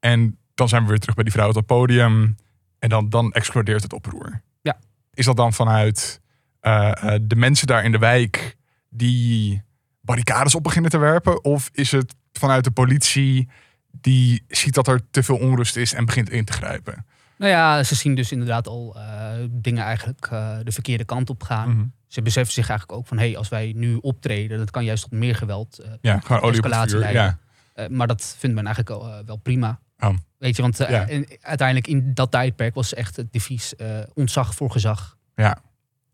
En 0.00 0.38
dan 0.54 0.68
zijn 0.68 0.82
we 0.82 0.88
weer 0.88 0.98
terug 0.98 1.14
bij 1.14 1.24
die 1.24 1.32
vrouw 1.32 1.48
op 1.48 1.54
het 1.54 1.66
podium. 1.66 2.36
En 2.78 2.88
dan, 2.88 3.08
dan 3.08 3.32
explodeert 3.32 3.82
het 3.82 3.92
oproer. 3.92 4.42
Ja. 4.60 4.78
Is 5.14 5.24
dat 5.24 5.36
dan 5.36 5.52
vanuit 5.52 6.20
eh, 6.60 7.14
eh, 7.14 7.20
de 7.22 7.36
mensen 7.36 7.66
daar 7.66 7.84
in 7.84 7.92
de 7.92 7.98
wijk 7.98 8.56
die 8.90 9.62
barricades 10.00 10.54
op 10.54 10.62
beginnen 10.62 10.90
te 10.90 10.98
werpen? 10.98 11.44
Of 11.44 11.70
is 11.72 11.90
het 11.92 12.14
vanuit 12.32 12.64
de 12.64 12.70
politie 12.70 13.48
die 13.90 14.44
ziet 14.48 14.74
dat 14.74 14.88
er 14.88 15.00
te 15.10 15.22
veel 15.22 15.36
onrust 15.38 15.76
is 15.76 15.92
en 15.92 16.04
begint 16.04 16.30
in 16.30 16.44
te 16.44 16.52
grijpen? 16.52 17.06
Nou 17.40 17.52
ja, 17.52 17.82
ze 17.82 17.94
zien 17.94 18.14
dus 18.14 18.32
inderdaad 18.32 18.66
al 18.68 18.96
eh, 18.96 19.28
dingen 19.50 19.84
eigenlijk 19.84 20.26
eh, 20.30 20.56
de 20.64 20.72
verkeerde 20.72 21.04
kant 21.04 21.30
op 21.30 21.42
gaan. 21.42 21.70
Mhm. 21.70 21.84
Ze 22.06 22.22
beseffen 22.22 22.52
zich 22.54 22.68
eigenlijk 22.68 22.98
ook 22.98 23.06
van, 23.06 23.18
hé, 23.18 23.36
als 23.36 23.48
wij 23.48 23.72
nu 23.76 23.94
optreden, 23.94 24.58
dat 24.58 24.70
kan 24.70 24.84
juist 24.84 25.02
tot 25.02 25.12
meer 25.12 25.34
geweld. 25.34 25.78
eh, 25.78 25.90
Ja, 26.00 26.18
gewoon 26.20 26.42
olie 26.42 26.58
op 26.58 26.64
het 26.64 26.72
Escalatie 26.72 26.98
leiden. 26.98 27.38
Ja. 27.74 27.88
maar 27.90 28.06
dat 28.06 28.34
vindt 28.38 28.56
men 28.56 28.66
eigenlijk 28.66 28.96
al, 29.02 29.24
wel 29.26 29.36
prima. 29.36 29.78
Oh. 29.98 30.14
Weet 30.38 30.56
je, 30.56 30.62
want 30.62 30.76
Ja. 30.78 31.08
en 31.08 31.26
uiteindelijk 31.40 31.86
in 31.88 32.14
dat 32.14 32.30
tijdperk 32.30 32.74
was 32.74 32.94
echt 32.94 33.16
het 33.16 33.32
devies 33.32 33.74
ontzag 34.14 34.54
voor 34.54 34.70
gezag. 34.70 35.16
Ja. 35.34 35.58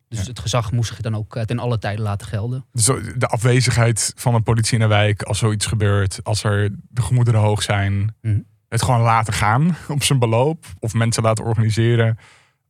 Dus 0.08 0.18
Ja. 0.20 0.24
het 0.26 0.38
gezag 0.38 0.72
moest 0.72 0.88
zich 0.88 1.00
dan 1.00 1.14
ook 1.16 1.38
ten 1.44 1.58
alle 1.58 1.78
tijden 1.78 2.04
laten 2.04 2.26
gelden. 2.26 2.64
Dus 2.72 2.84
de 3.16 3.26
afwezigheid 3.26 4.12
van 4.16 4.34
de 4.34 4.40
politie 4.40 4.74
in 4.74 4.80
de 4.80 4.86
wijk 4.86 5.22
als 5.22 5.38
zoiets 5.38 5.66
gebeurt, 5.66 6.20
als 6.22 6.44
er 6.44 6.70
de 6.88 7.02
gemoederen 7.02 7.40
hoog 7.40 7.62
zijn, 7.62 8.14
Mhm. 8.20 8.40
Het 8.68 8.82
gewoon 8.82 9.00
laten 9.00 9.32
gaan 9.32 9.76
op 9.88 10.02
zijn 10.02 10.18
beloop 10.18 10.64
of 10.78 10.94
mensen 10.94 11.22
laten 11.22 11.44
organiseren. 11.44 12.18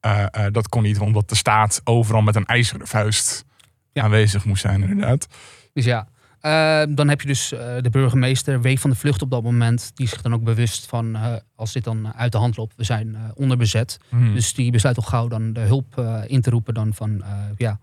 eh, 0.00 0.22
eh, 0.30 0.52
dat 0.52 0.68
kon 0.68 0.82
niet, 0.82 0.98
omdat 0.98 1.28
de 1.28 1.34
staat 1.36 1.80
overal 1.84 2.22
met 2.22 2.36
een 2.36 2.44
ijzeren 2.46 2.86
vuist 2.86 3.44
Ja. 3.92 4.02
aanwezig 4.02 4.44
moest 4.44 4.60
zijn, 4.62 4.82
inderdaad. 4.82 5.26
Dus 5.72 5.84
ja, 5.84 6.08
eh, 6.40 6.82
dan 6.94 7.08
heb 7.08 7.20
je 7.20 7.26
dus 7.26 7.48
de 7.80 7.88
burgemeester, 7.90 8.60
week 8.60 8.78
van 8.78 8.90
de 8.90 8.96
vlucht 8.96 9.22
op 9.22 9.30
dat 9.30 9.42
moment, 9.42 9.90
die 9.94 10.08
zich 10.08 10.22
dan 10.22 10.34
ook 10.34 10.42
bewust 10.44 10.86
van, 10.86 11.16
als 11.54 11.72
dit 11.72 11.84
dan 11.84 12.14
uit 12.14 12.32
de 12.32 12.38
hand 12.38 12.56
loopt, 12.56 12.76
we 12.76 12.84
zijn 12.84 13.16
onderbezet. 13.34 13.98
Mhm. 14.10 14.32
Dus 14.34 14.54
die 14.54 14.70
besluit 14.70 14.96
al 14.96 15.02
gauw 15.02 15.28
dan 15.28 15.52
de 15.52 15.60
hulp 15.60 16.00
in 16.26 16.40
te 16.40 16.50
roepen 16.50 16.74
dan 16.74 16.94
van 16.94 17.24
ja, 17.56 17.78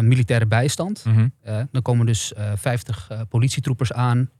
militaire 0.00 0.46
bijstand. 0.46 1.04
Mhm. 1.04 1.28
Dan 1.70 1.82
komen 1.82 2.06
dus 2.06 2.32
eh 2.34 2.52
50 2.56 3.06
eh, 3.10 3.20
politietroepers 3.28 3.92
aan. 3.92 4.30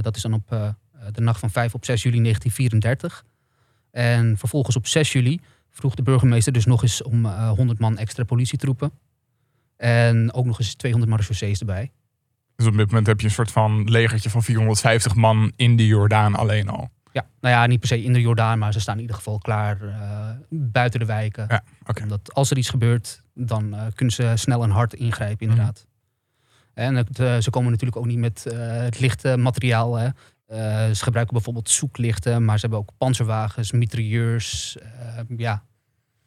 Dat 0.00 0.16
is 0.16 0.22
dan 0.22 0.32
op 0.32 0.74
de 1.12 1.20
nacht 1.20 1.40
van 1.40 1.50
5 1.50 1.74
op 1.74 1.84
6 1.84 2.02
juli 2.02 2.20
1934. 2.20 3.24
En 3.90 4.38
vervolgens 4.38 4.76
op 4.76 4.86
6 4.86 5.12
juli 5.12 5.40
vroeg 5.70 5.94
de 5.94 6.02
burgemeester 6.02 6.52
dus 6.52 6.64
nog 6.64 6.82
eens 6.82 7.02
om 7.02 7.26
eh 7.26 7.50
100 7.50 7.78
man 7.78 7.98
extra 7.98 8.24
politietroepen. 8.24 8.92
En 9.76 10.32
ook 10.32 10.44
nog 10.44 10.58
eens 10.58 10.74
200 10.74 11.12
marechaussees 11.12 11.60
erbij. 11.60 11.90
Dus 12.56 12.66
op 12.66 12.76
dit 12.76 12.86
moment 12.86 13.06
heb 13.06 13.20
je 13.20 13.26
een 13.26 13.32
soort 13.32 13.50
van 13.50 13.90
legertje 13.90 14.30
van 14.30 14.42
450 14.42 15.14
man 15.14 15.52
in 15.56 15.76
de 15.76 15.86
Jordaan 15.86 16.34
alleen 16.34 16.68
al. 16.68 16.90
Ja, 17.12 17.26
nou 17.40 17.54
ja, 17.54 17.66
niet 17.66 17.78
per 17.78 17.88
se 17.88 18.02
in 18.02 18.12
de 18.12 18.20
Jordaan, 18.20 18.58
maar 18.58 18.72
ze 18.72 18.80
staan 18.80 18.94
in 18.94 19.00
ieder 19.00 19.16
geval 19.16 19.38
klaar 19.38 19.82
eh, 19.82 20.30
buiten 20.48 21.00
de 21.00 21.06
wijken. 21.06 21.46
Ja. 21.48 21.64
Omdat 22.02 22.34
als 22.34 22.50
er 22.50 22.56
iets 22.56 22.70
gebeurt, 22.70 23.22
dan 23.34 23.74
eh, 23.74 23.86
kunnen 23.94 24.14
ze 24.14 24.32
snel 24.34 24.62
en 24.62 24.70
hard 24.70 24.94
ingrijpen, 24.94 25.48
inderdaad. 25.48 25.86
En 26.74 26.96
eh, 26.96 27.38
ze 27.38 27.50
komen 27.50 27.70
natuurlijk 27.70 27.98
ook 27.98 28.06
niet 28.06 28.18
met 28.18 28.46
eh, 28.46 28.58
het 28.58 29.00
lichte 29.00 29.36
materiaal. 29.36 29.94
Hè. 29.94 30.08
Eh, 30.52 30.90
ze 30.90 31.02
gebruiken 31.02 31.34
bijvoorbeeld 31.34 31.70
zoeklichten, 31.70 32.44
maar 32.44 32.54
ze 32.58 32.60
hebben 32.60 32.78
ook 32.78 32.90
panzerwagens, 32.98 33.72
mitrailleurs. 33.72 34.76
eh, 34.78 34.88
ja, 35.36 35.62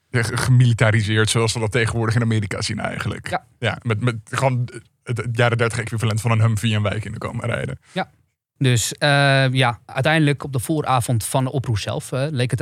Ja, 0.10 0.24
ge- 0.24 0.38
Gemilitariseerd, 0.38 1.30
zoals 1.30 1.54
we 1.54 1.60
dat 1.60 1.72
tegenwoordig 1.72 2.16
in 2.16 2.22
Amerika 2.22 2.62
zien 2.62 2.80
eigenlijk. 2.80 3.30
Ja. 3.30 3.46
ja 3.60 3.78
met, 3.82 4.02
met 4.02 4.16
gewoon 4.26 4.70
het, 5.04 5.28
jaren 5.32 5.58
30 5.58 5.80
equivalent 5.80 6.22
van 6.22 6.32
een 6.32 6.42
Humvee 6.42 6.76
een 6.76 6.82
wijk 6.82 7.06
in 7.06 7.12
te 7.12 7.18
komen 7.18 7.46
rijden. 7.46 7.80
Dus 8.58 8.94
eh, 8.94 9.52
ja, 9.52 9.80
uiteindelijk 9.86 10.44
op 10.44 10.54
de 10.54 10.60
vooravond 10.60 11.26
van 11.26 11.44
de 11.44 11.52
oproer 11.52 11.78
zelf 11.78 12.12
leek 12.12 12.52
het 12.52 12.62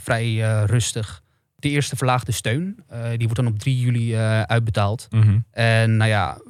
vrij 0.00 0.34
rustig. 0.64 1.22
De 1.56 1.68
eerste 1.68 1.96
verlaagde 1.96 2.32
steun, 2.32 2.84
die 3.10 3.26
wordt 3.26 3.36
dan 3.36 3.46
op 3.46 3.58
3 3.58 3.78
juli 3.78 4.16
uitbetaald. 4.46 5.08
En 5.50 5.96
nou 5.96 6.10
ja, 6.10 6.40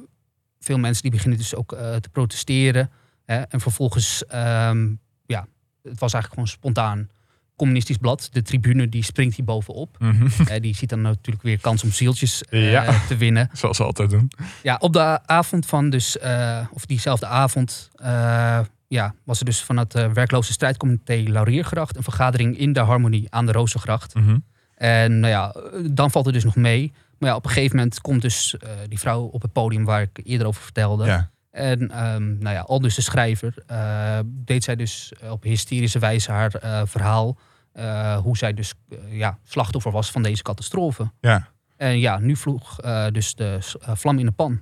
veel 0.59 0.77
mensen 0.77 1.01
die 1.01 1.11
beginnen 1.11 1.37
dus 1.37 1.55
ook 1.55 1.69
te 1.99 2.09
protesteren. 2.11 2.91
Hè? 3.31 3.41
En 3.41 3.59
vervolgens, 3.59 4.25
ehm, 4.25 4.87
ja, 5.25 5.47
het 5.83 5.99
was 5.99 6.13
eigenlijk 6.13 6.33
gewoon 6.33 6.47
spontaan. 6.47 7.09
Communistisch 7.55 7.97
blad, 7.97 8.29
de 8.31 8.41
tribune, 8.41 8.89
die 8.89 9.03
springt 9.03 9.35
hier 9.35 9.45
bovenop. 9.45 9.97
Eh, 10.47 10.61
die 10.61 10.75
ziet 10.75 10.89
dan 10.89 11.01
natuurlijk 11.01 11.43
weer 11.43 11.59
kans 11.59 11.83
om 11.83 11.91
zieltjes 11.91 12.43
eh, 12.43 12.71
Ja. 12.71 12.99
te 13.07 13.17
winnen. 13.17 13.49
Zoals 13.53 13.77
ze 13.77 13.83
altijd 13.83 14.09
doen. 14.09 14.31
Ja, 14.63 14.75
op 14.79 14.93
de 14.93 15.19
avond 15.25 15.65
van 15.65 15.89
dus, 15.89 16.17
eh, 16.17 16.67
of 16.71 16.85
diezelfde 16.85 17.25
avond, 17.25 17.89
eh, 17.95 18.59
ja, 18.87 19.13
was 19.23 19.39
er 19.39 19.45
dus 19.45 19.63
van 19.63 19.77
het 19.77 19.93
werkloze 19.93 20.53
strijdcomité 20.53 21.23
Lauriergracht 21.27 21.95
een 21.95 22.03
vergadering 22.03 22.57
in 22.57 22.73
de 22.73 22.79
Harmonie 22.79 23.27
aan 23.29 23.45
de 23.45 23.51
Rozengracht. 23.51 24.15
Mhm. 24.15 24.37
En 24.75 25.19
nou 25.19 25.33
ja, 25.33 25.55
dan 25.91 26.11
valt 26.11 26.25
het 26.25 26.33
dus 26.33 26.43
nog 26.43 26.55
mee. 26.55 26.93
Maar 27.17 27.29
ja, 27.29 27.35
op 27.35 27.45
een 27.45 27.51
gegeven 27.51 27.75
moment 27.75 28.01
komt 28.01 28.21
dus 28.21 28.55
die 28.87 28.99
vrouw 28.99 29.21
op 29.21 29.41
het 29.41 29.51
podium 29.51 29.85
waar 29.85 30.01
ik 30.01 30.19
eerder 30.23 30.47
over 30.47 30.61
vertelde. 30.61 31.05
Ja. 31.05 31.31
En 31.51 31.91
ehm, 31.91 32.37
nou 32.37 32.55
ja, 32.55 32.61
al 32.61 32.79
dus 32.79 32.95
de 32.95 33.01
schrijver 33.01 33.53
eh, 33.67 34.19
deed 34.25 34.63
zij 34.63 34.75
dus 34.75 35.11
op 35.29 35.43
hysterische 35.43 35.99
wijze 35.99 36.31
haar 36.31 36.55
eh, 36.55 36.81
verhaal. 36.85 37.37
eh, 37.71 38.17
hoe 38.17 38.37
zij 38.37 38.53
dus 38.53 38.73
ja, 39.09 39.37
slachtoffer 39.43 39.91
was 39.91 40.11
van 40.11 40.23
deze 40.23 40.43
catastrofe. 40.43 41.11
Ja. 41.19 41.47
En 41.77 41.99
ja, 41.99 42.19
nu 42.19 42.35
vloeg 42.35 42.75
dus 43.11 43.35
de 43.35 43.57
vlam 43.93 44.19
in 44.19 44.25
de 44.25 44.31
pan. 44.31 44.61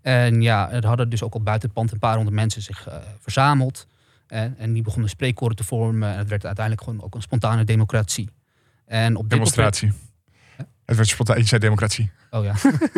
En 0.00 0.42
ja, 0.42 0.70
er 0.70 0.86
hadden 0.86 1.08
dus 1.08 1.22
ook 1.22 1.34
al 1.34 1.42
buiten 1.42 1.68
het 1.68 1.78
pand 1.78 1.92
een 1.92 1.98
paar 1.98 2.14
honderd 2.14 2.36
mensen 2.36 2.62
zich 2.62 2.88
verzameld. 3.20 3.86
En, 4.26 4.54
en 4.58 4.72
die 4.72 4.82
begonnen 4.82 5.10
spreekkoren 5.10 5.56
te 5.56 5.64
vormen. 5.64 6.12
En 6.12 6.18
het 6.18 6.28
werd 6.28 6.46
uiteindelijk 6.46 6.86
gewoon 6.86 7.02
ook 7.02 7.14
een 7.14 7.22
spontane 7.22 7.64
democratie. 7.64 8.30
En 8.86 9.16
op 9.16 9.22
dit 9.22 9.30
Demonstratie. 9.30 9.92
Het 10.86 10.96
werd 10.96 11.08
spontaan. 11.08 11.38
Je 11.38 11.46
zei 11.46 11.60
democratie. 11.60 12.10
Oh 12.30 12.44
ja, 12.44 12.54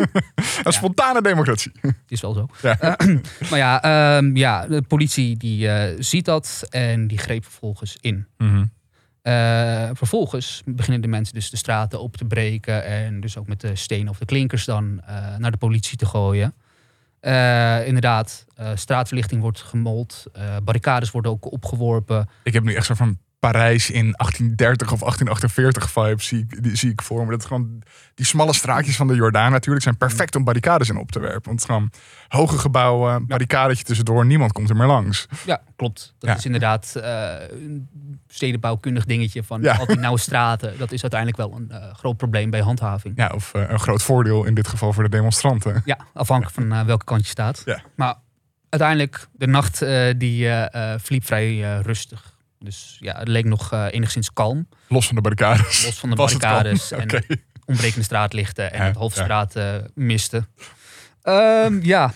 Een 0.63 0.73
spontane 0.73 1.21
democratie. 1.21 1.71
is 2.07 2.21
wel 2.21 2.33
zo. 2.33 2.47
Ja. 2.61 2.97
Maar 3.49 3.59
ja, 3.59 3.81
ehm, 3.81 4.35
ja, 4.35 4.67
de 4.67 4.81
politie 4.81 5.37
die 5.37 5.69
eh, 5.69 5.95
ziet 5.99 6.25
dat 6.25 6.67
en 6.69 7.07
die 7.07 7.17
greep 7.17 7.43
vervolgens 7.43 7.97
in. 8.01 8.27
Mhm. 8.37 8.65
Eh, 9.21 9.89
vervolgens 9.93 10.61
beginnen 10.65 11.01
de 11.01 11.07
mensen 11.07 11.33
dus 11.33 11.49
de 11.49 11.57
straten 11.57 12.01
op 12.01 12.17
te 12.17 12.25
breken 12.25 12.85
en 12.85 13.19
dus 13.19 13.37
ook 13.37 13.47
met 13.47 13.61
de 13.61 13.75
stenen 13.75 14.09
of 14.09 14.17
de 14.17 14.25
klinkers 14.25 14.65
dan 14.65 15.01
eh, 15.05 15.35
naar 15.37 15.51
de 15.51 15.57
politie 15.57 15.97
te 15.97 16.05
gooien. 16.05 16.53
Inderdaad, 17.85 18.45
straatverlichting 18.75 19.41
wordt 19.41 19.61
gemold, 19.61 20.25
barricades 20.63 21.11
worden 21.11 21.31
ook 21.31 21.51
opgeworpen. 21.51 22.29
Ik 22.43 22.53
heb 22.53 22.63
nu 22.63 22.73
echt 22.73 22.85
zo 22.85 22.93
van 22.93 23.17
Parijs 23.39 23.89
in 23.89 24.11
1830 24.11 24.91
of 24.91 24.99
1848 24.99 25.89
vibe 25.91 26.21
zie 26.23 26.39
ik, 26.39 26.63
die 26.63 26.75
zie 26.75 26.91
ik 26.91 27.01
voor 27.01 27.25
me. 27.25 27.31
Dat 27.31 27.45
gewoon 27.45 27.81
die 28.15 28.25
smalle 28.25 28.53
straatjes 28.53 28.95
van 28.95 29.07
de 29.07 29.15
Jordaan 29.15 29.51
natuurlijk 29.51 29.83
zijn 29.83 29.97
perfect 29.97 30.35
om 30.35 30.43
barricades 30.43 30.89
in 30.89 30.97
op 30.97 31.11
te 31.11 31.19
werpen. 31.19 31.41
Want 31.43 31.59
het 31.61 31.69
gewoon 31.69 31.91
hoge 32.27 32.57
gebouwen, 32.57 33.27
barricadetje 33.27 33.83
tussendoor, 33.83 34.25
niemand 34.25 34.51
komt 34.51 34.69
er 34.69 34.75
meer 34.75 34.87
langs. 34.87 35.27
Ja, 35.45 35.61
klopt. 35.75 36.13
Dat 36.19 36.29
Ja. 36.29 36.35
is 36.35 36.45
inderdaad 36.45 36.95
eh, 36.95 37.33
een 37.49 37.89
stedenbouwkundig 38.27 39.05
dingetje 39.05 39.43
van 39.43 39.61
Ja. 39.61 39.75
al 39.75 39.85
die 39.85 39.97
nauwe 39.97 40.19
straten. 40.19 40.77
Dat 40.77 40.91
is 40.91 41.01
uiteindelijk 41.01 41.39
wel 41.41 41.55
een 41.55 41.71
eh, 41.71 41.93
groot 41.95 42.17
probleem 42.17 42.49
bij 42.49 42.61
handhaving. 42.61 43.13
Ja, 43.17 43.31
of 43.35 43.53
eh, 43.53 43.69
een 43.69 43.79
groot 43.79 44.03
voordeel 44.03 44.43
in 44.43 44.53
dit 44.53 44.67
geval 44.67 44.93
voor 44.93 45.03
de 45.03 45.09
demonstranten. 45.09 45.81
Ja, 45.85 45.97
afhankelijk 46.13 46.55
van 46.55 46.85
welke 46.85 47.05
kant 47.05 47.21
je 47.21 47.27
staat. 47.29 47.63
Maar 47.95 48.15
uiteindelijk, 48.69 49.27
de 49.31 49.47
nacht 49.47 49.79
die 50.17 50.47
verliep 50.97 51.25
vrij 51.25 51.79
rustig. 51.81 52.35
Dus 52.67 52.97
ja, 52.99 53.17
het 53.19 53.27
leek 53.27 53.45
nog 53.45 53.71
eh, 53.71 53.85
enigszins 53.89 54.33
kalm. 54.33 54.67
Los 54.87 55.05
van 55.07 55.15
de 55.15 55.21
barricades. 55.21 55.85
Los 55.85 55.99
van 55.99 56.09
de 56.09 56.15
Was 56.15 56.37
barricades 56.37 56.91
en 56.91 57.01
Oké. 57.03 57.21
ontbrekende 57.65 58.05
straatlichten 58.05 58.71
en 58.73 58.79
Ja, 58.79 58.85
het 58.85 58.95
hoofdstraat 58.95 59.55
eh, 59.55 59.75
miste. 59.93 60.47
Ehm, 61.21 61.79
ja, 61.83 62.13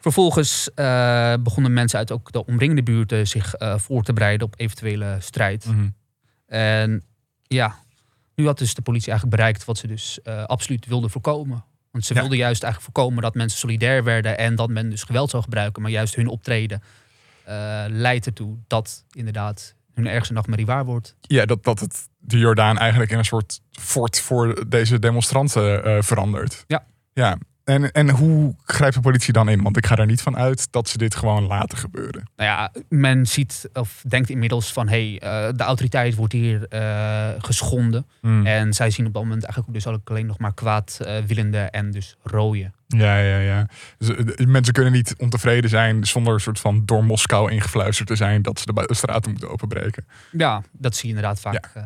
vervolgens 0.00 0.70
eh, 0.74 1.34
begonnen 1.40 1.72
mensen 1.72 1.98
uit 1.98 2.10
ook 2.12 2.32
de 2.32 2.44
omringende 2.44 2.82
buurten 2.82 3.26
zich 3.28 3.54
voor 3.76 4.02
te 4.02 4.12
bereiden 4.12 4.46
op 4.46 4.54
eventuele 4.56 5.16
strijd. 5.20 5.64
Mhm. 5.66 5.88
En 6.46 7.04
ja, 7.42 7.76
nu 8.34 8.46
had 8.46 8.58
dus 8.58 8.74
de 8.74 8.82
politie 8.82 9.08
eigenlijk 9.10 9.36
bereikt 9.40 9.64
wat 9.64 9.78
ze 9.78 9.86
dus 9.86 10.18
absoluut 10.46 10.86
wilden 10.86 11.10
voorkomen. 11.10 11.64
Want 11.90 12.04
ze 12.04 12.14
Ja. 12.14 12.20
wilden 12.20 12.38
juist 12.38 12.62
eigenlijk 12.62 12.94
voorkomen 12.94 13.22
dat 13.22 13.34
mensen 13.34 13.58
solidair 13.58 14.04
werden 14.04 14.38
en 14.38 14.54
dat 14.54 14.68
men 14.70 14.90
dus 14.90 15.02
geweld 15.02 15.30
zou 15.30 15.42
gebruiken. 15.42 15.82
Maar 15.82 15.90
juist 15.90 16.14
hun 16.14 16.28
optreden 16.28 16.82
leidt 17.88 18.26
ertoe 18.26 18.56
dat 18.66 19.04
inderdaad 19.10 19.74
hun 19.96 20.06
ergste 20.06 20.32
nachtmerrie 20.32 20.66
waar 20.66 20.84
wordt. 20.84 21.16
Ja, 21.20 21.46
dat, 21.46 21.64
dat 21.64 21.80
het 21.80 22.08
de 22.18 22.38
Jordaan 22.38 22.78
eigenlijk 22.78 23.10
in 23.10 23.18
een 23.18 23.24
soort 23.24 23.60
fort 23.70 24.20
voor 24.20 24.68
deze 24.68 24.98
demonstranten 24.98 25.84
eh, 25.84 26.02
verandert. 26.02 26.64
Ja. 26.66 26.86
Ja. 27.12 27.38
En, 27.66 27.92
en 27.92 28.10
hoe 28.10 28.54
grijpt 28.64 28.94
de 28.94 29.00
politie 29.00 29.32
dan 29.32 29.48
in? 29.48 29.62
Want 29.62 29.76
ik 29.76 29.86
ga 29.86 29.96
er 29.96 30.06
niet 30.06 30.22
van 30.22 30.36
uit 30.36 30.72
dat 30.72 30.88
ze 30.88 30.98
dit 30.98 31.14
gewoon 31.14 31.42
laten 31.46 31.78
gebeuren. 31.78 32.28
Nou 32.36 32.50
ja, 32.50 32.72
men 32.88 33.26
ziet 33.26 33.68
of 33.72 34.02
denkt 34.08 34.30
inmiddels 34.30 34.72
van 34.72 34.88
hé, 34.88 35.16
hey, 35.18 35.48
eh, 35.48 35.52
de 35.56 35.62
autoriteit 35.62 36.14
wordt 36.14 36.32
hier 36.32 36.68
eh, 36.68 37.28
geschonden. 37.38 38.06
Hmm. 38.20 38.46
En 38.46 38.72
zij 38.72 38.90
zien 38.90 39.06
op 39.06 39.12
dat 39.12 39.22
moment 39.22 39.44
eigenlijk 39.44 39.74
dus 39.74 39.86
ook 39.86 40.10
alleen 40.10 40.26
nog 40.26 40.38
maar 40.38 40.54
kwaadwillende 40.54 41.58
en 41.58 41.90
dus 41.90 42.16
rooien. 42.22 42.74
Ja, 42.86 43.18
ja, 43.18 43.38
ja. 43.38 43.66
Dus, 43.98 44.08
eh, 44.34 44.46
mensen 44.46 44.72
kunnen 44.74 44.92
niet 44.92 45.14
ontevreden 45.18 45.70
zijn 45.70 46.04
zonder 46.06 46.34
een 46.34 46.40
soort 46.40 46.60
van 46.60 46.82
door 46.84 47.04
Moskou 47.04 47.50
ingefluisterd 47.50 48.08
te 48.08 48.16
zijn 48.16 48.42
dat 48.42 48.58
ze 48.60 48.72
de 48.72 48.94
straten 48.94 49.30
moeten 49.30 49.50
openbreken. 49.50 50.06
Ja, 50.32 50.62
dat 50.72 50.94
zie 50.96 51.08
je 51.08 51.14
inderdaad 51.14 51.40
vaak. 51.40 51.70
eh. 51.74 51.84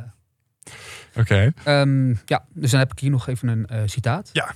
Oké. 1.17 1.53
Ehm, 1.65 2.09
ja, 2.25 2.45
dus 2.55 2.71
dan 2.71 2.81
heb 2.81 2.93
ik 2.93 2.99
hier 2.99 3.11
nog 3.11 3.29
even 3.29 3.49
een 3.49 3.67
eh, 3.67 3.79
citaat. 3.87 4.31
Ja. 4.33 4.55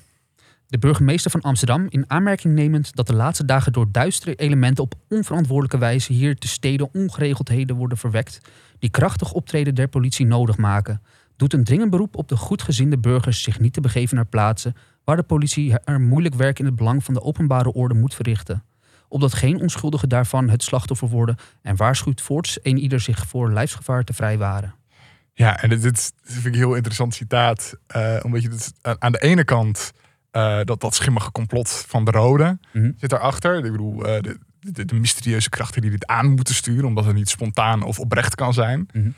De 0.66 0.78
burgemeester 0.78 1.30
van 1.30 1.40
Amsterdam 1.40 1.86
in 1.88 2.04
aanmerking 2.10 2.54
nemend 2.54 2.96
dat 2.96 3.06
de 3.06 3.14
laatste 3.14 3.44
dagen 3.44 3.72
door 3.72 3.86
duistere 3.92 4.34
elementen 4.34 4.84
op 4.84 4.94
onverantwoordelijke 5.08 5.78
wijze 5.78 6.12
hier 6.12 6.36
te 6.36 6.48
steden 6.48 6.88
ongeregeldheden 6.94 7.76
worden 7.76 7.98
verwekt, 7.98 8.40
die 8.78 8.90
krachtig 8.90 9.32
optreden 9.32 9.74
der 9.74 9.88
politie 9.88 10.26
nodig 10.26 10.56
maken, 10.56 11.02
doet 11.36 11.52
een 11.52 11.64
dringend 11.64 11.90
beroep 11.90 12.16
op 12.16 12.28
de 12.28 12.36
goedgezinde 12.36 12.98
burgers 12.98 13.42
zich 13.42 13.60
niet 13.60 13.72
te 13.72 13.80
begeven 13.80 14.16
naar 14.16 14.26
plaatsen 14.26 14.74
waar 15.04 15.16
de 15.16 15.22
politie 15.22 15.78
er 15.78 16.00
moeilijk 16.00 16.34
werk 16.34 16.58
in 16.58 16.64
het 16.64 16.76
belang 16.76 17.04
van 17.04 17.14
de 17.14 17.22
openbare 17.22 17.72
orde 17.72 17.94
moet 17.94 18.14
verrichten. 18.14 18.64
Opdat 19.08 19.34
geen 19.34 19.60
onschuldigen 19.60 20.08
daarvan 20.08 20.48
het 20.48 20.62
slachtoffer 20.62 21.08
worden 21.08 21.36
en 21.62 21.76
waarschuwt 21.76 22.20
voorts 22.20 22.58
een 22.62 22.78
ieder 22.78 23.00
zich 23.00 23.26
voor 23.26 23.52
lijfsgevaar 23.52 24.04
te 24.04 24.12
vrijwaren. 24.12 24.74
Ja, 25.32 25.62
en 25.62 25.68
dit, 25.68 25.82
dit 25.82 26.12
vind 26.22 26.44
ik 26.46 26.52
een 26.52 26.58
heel 26.58 26.74
interessant 26.74 27.14
citaat. 27.14 27.74
eh, 27.86 28.16
omdat 28.22 28.42
je 28.42 28.48
het 28.48 28.72
aan- 28.82 28.96
aan 28.98 29.12
de 29.12 29.18
ene 29.22 29.44
kant 29.44 29.92
eh, 30.34 30.60
dat, 30.64 30.80
dat 30.80 30.94
schimmige 30.94 31.30
complot 31.32 31.84
van 31.88 32.04
de 32.04 32.10
Rode 32.10 32.58
Mhm. 32.72 32.90
zit 32.96 33.10
daarachter. 33.10 33.64
Ik 33.64 33.70
bedoel, 33.72 34.04
eh, 34.06 34.20
de, 34.22 34.38
de, 34.60 34.84
de 34.84 34.94
mysterieuze 34.94 35.48
krachten 35.48 35.80
die 35.82 35.90
dit 35.90 36.06
aan 36.06 36.30
moeten 36.30 36.54
sturen, 36.54 36.84
omdat 36.84 37.04
het 37.04 37.14
niet 37.14 37.28
spontaan 37.28 37.82
of 37.82 37.98
oprecht 37.98 38.34
kan 38.34 38.52
zijn. 38.52 38.88
Mhm. 38.92 39.08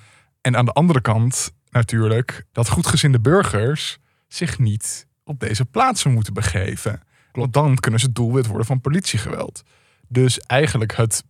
En 0.41 0.57
aan 0.57 0.65
de 0.65 0.73
andere 0.73 1.01
kant 1.01 1.53
natuurlijk 1.71 2.45
dat 2.53 2.69
goedgezinde 2.69 3.21
burgers 3.21 3.99
zich 4.29 4.59
niet 4.59 5.07
op 5.25 5.41
deze 5.41 5.65
plaatsen 5.65 6.13
moeten 6.13 6.35
begeven. 6.35 7.01
Want 7.33 7.53
dan 7.53 7.77
kunnen 7.77 8.01
ze 8.01 8.13
doelwit 8.13 8.47
worden 8.47 8.67
van 8.67 8.81
politiegeweld. 8.81 9.63
Dus 10.09 10.39
eigenlijk 10.41 10.97
het 10.97 11.23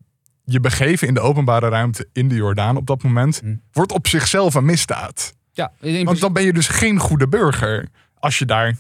je 0.45 0.61
begeven 0.61 1.09
in 1.09 1.15
de 1.15 1.21
openbare 1.21 1.69
ruimte 1.69 2.09
in 2.13 2.29
de 2.29 2.35
Jordaan 2.35 2.77
op 2.77 2.87
dat 2.87 3.03
moment 3.03 3.43
Mhm. 3.43 3.55
wordt 3.73 3.93
op 3.93 4.07
zichzelf 4.07 4.55
een 4.55 4.65
misdaad. 4.65 5.35
Ja, 5.53 5.73
Want 6.05 6.21
dan 6.21 6.33
ben 6.33 6.43
je 6.43 6.53
dus 6.53 6.69
geen 6.69 6.99
goede 6.99 7.29
burger. 7.29 7.89
Als 8.27 8.39
je 8.39 8.45
daar 8.45 8.77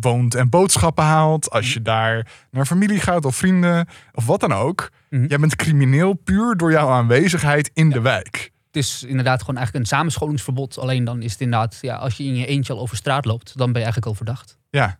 woont 0.00 0.34
en 0.34 0.48
boodschappen 0.48 1.04
haalt. 1.04 1.50
Als 1.50 1.72
je 1.72 1.82
daar 1.82 2.26
naar 2.50 2.66
familie 2.66 3.00
gaat 3.00 3.24
of 3.24 3.36
vrienden 3.36 3.88
of 4.12 4.26
wat 4.26 4.40
dan 4.40 4.52
ook. 4.52 4.90
Mhm. 5.10 5.24
Jij 5.26 5.38
bent 5.38 5.56
crimineel 5.56 6.12
puur 6.14 6.56
door 6.56 6.70
jouw 6.70 6.88
aanwezigheid 6.88 7.70
in 7.74 7.90
de 7.90 8.00
wijk. 8.00 8.50
Het 8.66 8.76
is 8.76 9.02
inderdaad 9.02 9.40
gewoon 9.40 9.56
eigenlijk 9.56 9.84
een 9.84 9.90
samenscholingsverbod. 9.96 10.78
Alleen 10.78 11.04
dan 11.04 11.22
is 11.22 11.32
het 11.32 11.40
inderdaad, 11.40 11.78
ja, 11.80 11.96
als 11.96 12.16
je 12.16 12.24
in 12.24 12.34
je 12.36 12.46
eentje 12.46 12.72
al 12.72 12.78
over 12.80 12.96
straat 12.96 13.24
loopt, 13.24 13.56
dan 13.56 13.72
ben 13.72 13.82
je 13.82 13.86
eigenlijk 13.86 14.06
al 14.06 14.14
verdacht. 14.14 14.58
Ja. 14.70 14.98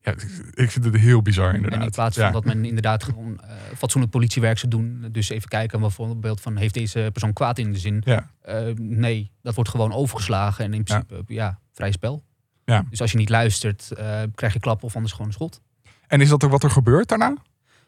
ja 0.00 0.12
ik- 0.54 0.70
vind 0.70 0.84
het 0.84 0.96
heel 0.96 1.22
bizar 1.22 1.54
inderdaad. 1.54 1.78
En 1.80 1.84
in 1.86 1.92
plaats 1.92 2.16
van 2.16 2.26
ja. 2.26 2.30
dat 2.32 2.44
men 2.44 2.64
inderdaad 2.64 3.02
gewoon 3.04 3.40
eh, 3.40 3.50
fatsoenlijk 3.76 4.12
politiewerk 4.12 4.58
zou 4.58 4.70
doen. 4.70 5.08
Dus 5.12 5.28
even 5.28 5.48
kijken 5.48 5.80
bijvoorbeeld 5.80 6.40
van, 6.40 6.56
heeft 6.56 6.74
deze 6.74 7.08
persoon 7.12 7.32
kwaad 7.32 7.58
in 7.58 7.72
de 7.72 7.78
zin? 7.78 8.02
Ja. 8.04 8.30
Eh, 8.42 8.66
nee, 8.76 9.30
dat 9.42 9.54
wordt 9.54 9.70
gewoon 9.70 9.92
overgeslagen. 9.92 10.64
En 10.64 10.74
in 10.74 10.84
principe, 10.84 11.22
ja, 11.26 11.58
vrij 11.72 11.92
spel. 11.92 12.24
Ja. 12.64 12.84
Dus 12.90 13.00
als 13.00 13.12
je 13.12 13.18
niet 13.18 13.28
luistert, 13.28 13.92
eh, 13.92 14.20
krijg 14.34 14.52
je 14.52 14.60
klap 14.60 14.82
of 14.82 14.94
anders 14.94 15.12
gewoon 15.12 15.26
een 15.26 15.34
schot. 15.34 15.60
En 16.06 16.20
is 16.20 16.28
dat 16.28 16.44
ook 16.44 16.50
wat 16.50 16.62
er 16.62 16.70
gebeurt 16.70 17.08
daarna? 17.08 17.36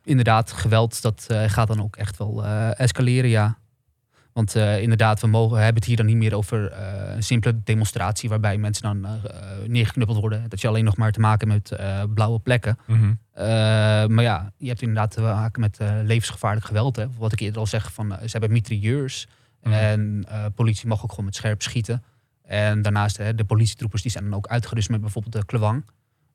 Inderdaad, 0.05 0.53
geweld, 0.53 1.03
dat 1.03 1.25
eh, 1.29 1.43
gaat 1.47 1.69
dan 1.69 1.83
ook 1.83 1.97
echt 1.97 2.17
wel 2.17 2.45
eh, 2.45 2.81
escaleren, 2.81 3.31
ja. 3.31 3.59
Want 4.33 4.55
inderdaad, 4.55 5.21
we 5.21 5.27
mogen, 5.27 5.57
hebben 5.57 5.75
het 5.75 5.85
hier 5.85 5.97
dan 5.97 6.07
niet 6.07 6.17
meer 6.17 6.35
over 6.35 6.73
een 7.15 7.23
simpele 7.23 7.61
demonstratie 7.65 8.29
waarbij 8.29 8.59
mensen 8.59 8.83
dan 8.83 9.07
neergeknuppeld 9.67 10.19
worden. 10.19 10.49
Dat 10.49 10.61
je 10.61 10.69
alleen 10.69 10.85
nog 10.85 10.97
maar 10.97 11.13
te 11.13 11.21
maken 11.21 11.51
hebt 11.51 11.71
met 11.71 12.15
blauwe 12.15 12.39
plekken. 12.39 12.79
Mhm. 12.87 13.15
Maar 14.15 14.23
ja, 14.23 14.53
je 14.57 14.69
hebt 14.69 14.81
inderdaad 14.83 15.11
te 15.11 15.21
maken 15.21 15.61
met 15.61 15.79
levensgevaarlijk 16.03 16.67
geweld. 16.67 16.97
Hè. 16.97 17.07
Wat 17.19 17.33
ik 17.33 17.41
eerder 17.41 17.61
al 17.61 17.67
zeg, 17.67 17.93
van, 17.93 18.11
ze 18.11 18.31
hebben 18.31 18.53
mitrailleurs. 18.53 19.27
Mhm. 19.63 19.73
En 19.73 20.27
politie 20.55 20.89
mag 20.89 21.03
ook 21.03 21.11
gewoon 21.11 21.25
met 21.25 21.35
scherp 21.35 21.63
schieten. 21.63 22.03
En 22.47 22.83
daarnaast, 22.83 23.17
hè, 23.17 23.35
de 23.35 23.45
politietroepers 23.45 24.03
die 24.03 24.11
zijn 24.11 24.25
dan 24.25 24.35
ook 24.35 24.47
uitgerust 24.47 24.89
met 24.91 25.01
bijvoorbeeld 25.01 25.33
de 25.35 25.45
klewang. 25.45 25.85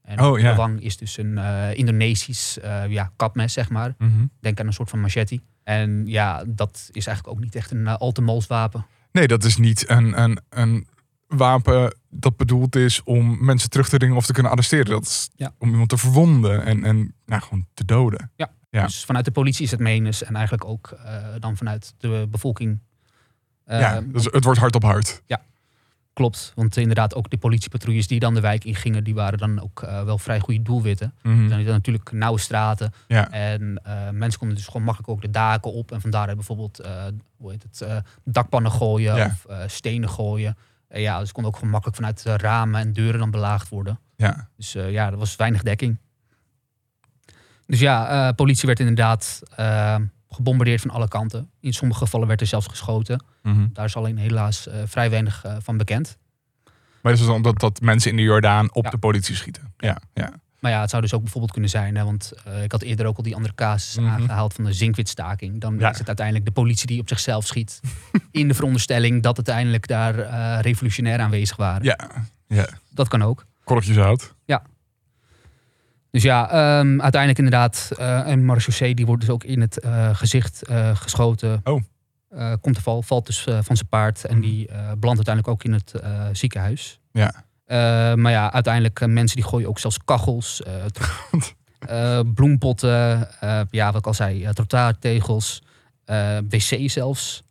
En 0.02 0.20
Oh, 0.22 0.40
ja. 0.40 0.48
klewang 0.48 0.82
is 0.82 0.98
dus 0.98 1.18
een 1.18 1.38
eh, 1.38 1.74
Indonesisch 1.78 2.60
eh, 2.60 2.88
ja, 2.88 3.12
kapmes, 3.16 3.54
zeg 3.54 3.70
maar. 3.70 3.94
Mhm. 3.98 4.26
Denk 4.40 4.60
aan 4.60 4.68
een 4.68 4.74
soort 4.74 4.90
van 4.90 5.00
machete. 5.00 5.42
En 5.64 6.04
ja, 6.08 6.44
dat 6.48 6.90
is 6.92 7.08
eigenlijk 7.08 7.38
ook 7.38 7.44
niet 7.44 7.56
echt 7.56 7.72
een 7.72 7.80
uh, 7.82 7.96
al 7.96 8.12
te 8.12 8.22
mals 8.22 8.48
wapen. 8.48 8.86
Nee, 9.12 9.28
dat 9.28 9.44
is 9.44 9.58
niet 9.58 9.90
een, 9.90 10.22
een, 10.22 10.40
een 10.50 10.88
wapen 11.28 11.96
dat 12.10 12.38
bedoeld 12.38 12.76
is 12.76 13.04
om 13.04 13.46
mensen 13.46 13.70
terug 13.70 13.90
te 13.90 13.98
dringen 13.98 14.18
of 14.18 14.26
te 14.26 14.34
kunnen 14.34 14.52
arresteren. 14.52 14.86
Dat 14.86 15.04
is 15.06 15.30
Ja. 15.36 15.54
om 15.58 15.70
iemand 15.70 15.90
te 15.90 15.98
verwonden 15.98 16.66
en, 16.66 16.84
en 16.84 17.14
nou, 17.26 17.42
gewoon 17.42 17.66
te 17.74 17.86
doden. 17.86 18.32
Ja. 18.36 18.50
Dus 18.86 19.06
vanuit 19.06 19.26
de 19.26 19.32
politie 19.32 19.66
is 19.66 19.72
het 19.72 19.80
menens 19.80 20.24
en 20.24 20.36
eigenlijk 20.36 20.66
ook 20.66 20.92
eh, 21.06 21.16
dan 21.40 21.58
vanuit 21.58 21.94
de 21.98 22.28
bevolking. 22.30 22.80
Eh, 23.64 23.80
ja, 23.80 24.02
dus 24.02 24.26
het 24.26 24.44
wordt 24.44 24.60
hard 24.60 24.76
op 24.76 24.84
hard. 24.84 25.22
Klopt, 26.14 26.52
want 26.56 26.78
inderdaad 26.78 27.16
ook 27.16 27.30
de 27.30 27.38
politiepatrouilles 27.38 28.08
die 28.08 28.20
dan 28.20 28.34
de 28.34 28.40
wijk 28.40 28.64
ingingen, 28.64 29.04
die 29.04 29.14
waren 29.14 29.38
dan 29.40 29.62
ook 29.62 29.82
eh, 29.82 30.04
wel 30.04 30.18
vrij 30.18 30.40
goede 30.40 30.62
doelwitten. 30.62 31.14
Mhm. 31.22 31.48
Dan 31.50 31.60
is 31.60 31.66
natuurlijk 31.66 32.12
nauwe 32.12 32.40
straten 32.40 32.94
Ja. 33.08 33.30
en 33.32 33.80
eh, 33.84 34.10
mensen 34.10 34.40
konden 34.40 34.58
dus 34.58 34.66
gewoon 34.66 34.84
makkelijk 34.84 35.12
ook 35.12 35.22
de 35.22 35.30
daken 35.30 35.72
op. 35.74 35.92
En 35.92 36.02
vandaar 36.02 36.36
bijvoorbeeld, 36.36 36.80
eh, 36.80 37.04
hoe 37.38 37.52
heet 37.52 37.64
het, 37.64 38.04
dakpannen 38.24 38.72
gooien 38.72 39.16
Ja. 39.16 39.26
of 39.26 39.46
stenen 39.72 40.10
gooien. 40.10 40.58
En 40.88 41.02
ja, 41.02 41.26
ze 41.26 41.32
konden 41.32 41.52
ook 41.52 41.58
gewoon 41.58 41.72
makkelijk 41.74 41.98
vanuit 41.98 42.24
de 42.24 42.38
ramen 42.38 42.82
en 42.82 42.94
deuren 42.94 43.20
dan 43.20 43.32
belaagd 43.32 43.70
worden. 43.70 44.00
Ja. 44.16 44.48
Dus 44.58 44.72
ja, 44.72 45.12
er 45.12 45.18
was 45.18 45.36
weinig 45.36 45.64
dekking. 45.64 45.98
Dus 47.66 47.80
ja, 47.80 48.32
politie 48.32 48.68
werd 48.68 48.80
inderdaad 48.80 49.42
gebombardeerd 50.32 50.82
van 50.82 50.90
alle 50.90 51.08
kanten. 51.08 51.50
In 51.60 51.74
sommige 51.74 52.00
gevallen 52.00 52.28
werd 52.28 52.42
er 52.42 52.48
zelfs 52.48 52.68
geschoten. 52.68 53.24
Mhm. 53.44 53.68
Daar 53.74 53.86
is 53.86 53.96
alleen 53.96 54.18
helaas 54.18 54.68
uh, 54.68 54.74
vrij 54.86 55.10
weinig 55.10 55.46
van 55.60 55.78
bekend. 55.78 56.18
Maar 57.02 57.14
is 57.14 57.20
het 57.20 57.28
dan 57.28 57.42
dat, 57.42 57.60
dat 57.60 57.82
mensen 57.82 58.10
in 58.12 58.16
de 58.18 58.22
Jordaan 58.22 58.74
op 58.74 58.84
Ja. 58.84 58.90
de 58.90 58.98
politie 58.98 59.36
schieten? 59.36 59.74
Ja, 59.78 59.98
ja. 60.14 60.32
Maar 60.60 60.72
ja, 60.72 60.82
het 60.82 60.90
zou 60.90 61.02
dus 61.02 61.14
ook 61.14 61.22
bijvoorbeeld 61.22 61.52
kunnen 61.52 61.70
zijn, 61.70 61.96
hè, 61.96 62.04
want 62.04 62.34
eh, 62.46 62.64
ik 62.64 62.72
had 62.72 62.82
eerder 62.82 63.06
ook 63.06 63.18
al 63.18 63.24
die 63.24 63.36
andere 63.36 63.56
casus 63.56 63.96
Mhm. 63.98 64.08
aangehaald 64.08 64.54
van 64.54 64.64
de 64.64 64.74
zinkwitstaking. 64.74 65.62
Dan 65.62 65.78
Ja. 65.80 65.90
is 65.92 65.98
het 65.98 66.08
uiteindelijk 66.08 66.46
de 66.46 66.52
politie 66.52 66.88
die 66.88 67.00
op 67.00 67.08
zichzelf 67.08 67.46
schiet. 67.46 67.80
in 68.32 68.48
de 68.48 68.54
veronderstelling 68.54 69.24
dat 69.24 69.36
uiteindelijk 69.36 69.88
daar 69.88 70.20
eh, 70.20 70.60
revolutionair 70.62 71.20
aanwezig 71.20 71.56
waren. 71.58 71.84
ja. 71.84 71.98
ja. 72.48 72.68
Dat 72.90 73.08
kan 73.08 73.22
ook. 73.24 73.46
Korreltjes 73.64 73.98
hout. 73.98 74.34
Dus 76.12 76.24
ja, 76.24 76.50
ehm, 76.50 77.02
uiteindelijk 77.02 77.38
inderdaad, 77.38 77.92
eh 77.98 78.22
een 78.26 78.46
marechaussee 78.46 78.96
die 78.96 79.06
wordt 79.06 79.22
dus 79.22 79.30
ook 79.30 79.44
in 79.44 79.62
het 79.62 79.80
eh, 79.80 80.16
gezicht 80.16 80.64
eh, 80.64 80.96
geschoten. 80.96 81.62
Oh. 81.64 81.82
Eh, 82.30 82.54
komt 82.62 82.76
te 82.76 82.82
val, 82.82 83.02
valt 83.02 83.26
dus 83.26 83.46
eh, 83.46 83.58
van 83.62 83.76
zijn 83.76 83.88
paard 83.90 84.26
en 84.26 84.42
die 84.42 84.68
eh 84.68 84.76
belandt 84.78 85.28
uiteindelijk 85.28 85.48
ook 85.48 85.64
in 85.64 85.74
het 85.74 85.94
eh, 85.94 86.26
ziekenhuis. 86.32 87.00
Ja. 87.12 87.34
Eh, 87.66 87.78
maar 88.14 88.32
ja, 88.32 88.52
uiteindelijk 88.54 89.00
eh, 89.00 89.08
mensen 89.08 89.36
die 89.38 89.46
gooien 89.46 89.68
ook 89.68 89.80
zelfs 89.80 89.98
kachels, 90.06 90.62
eh, 90.64 90.74
eh, 92.20 92.26
bloempotten, 92.34 93.28
eh, 93.40 93.62
ja, 93.70 93.86
wat 93.92 94.00
ik 94.00 94.08
al 94.08 94.14
zei, 94.14 94.44
uh, 94.44 94.50
trottoirtegels, 94.50 95.62
eh, 96.06 96.38
wc 96.50 96.90
zelfs. 96.90 97.44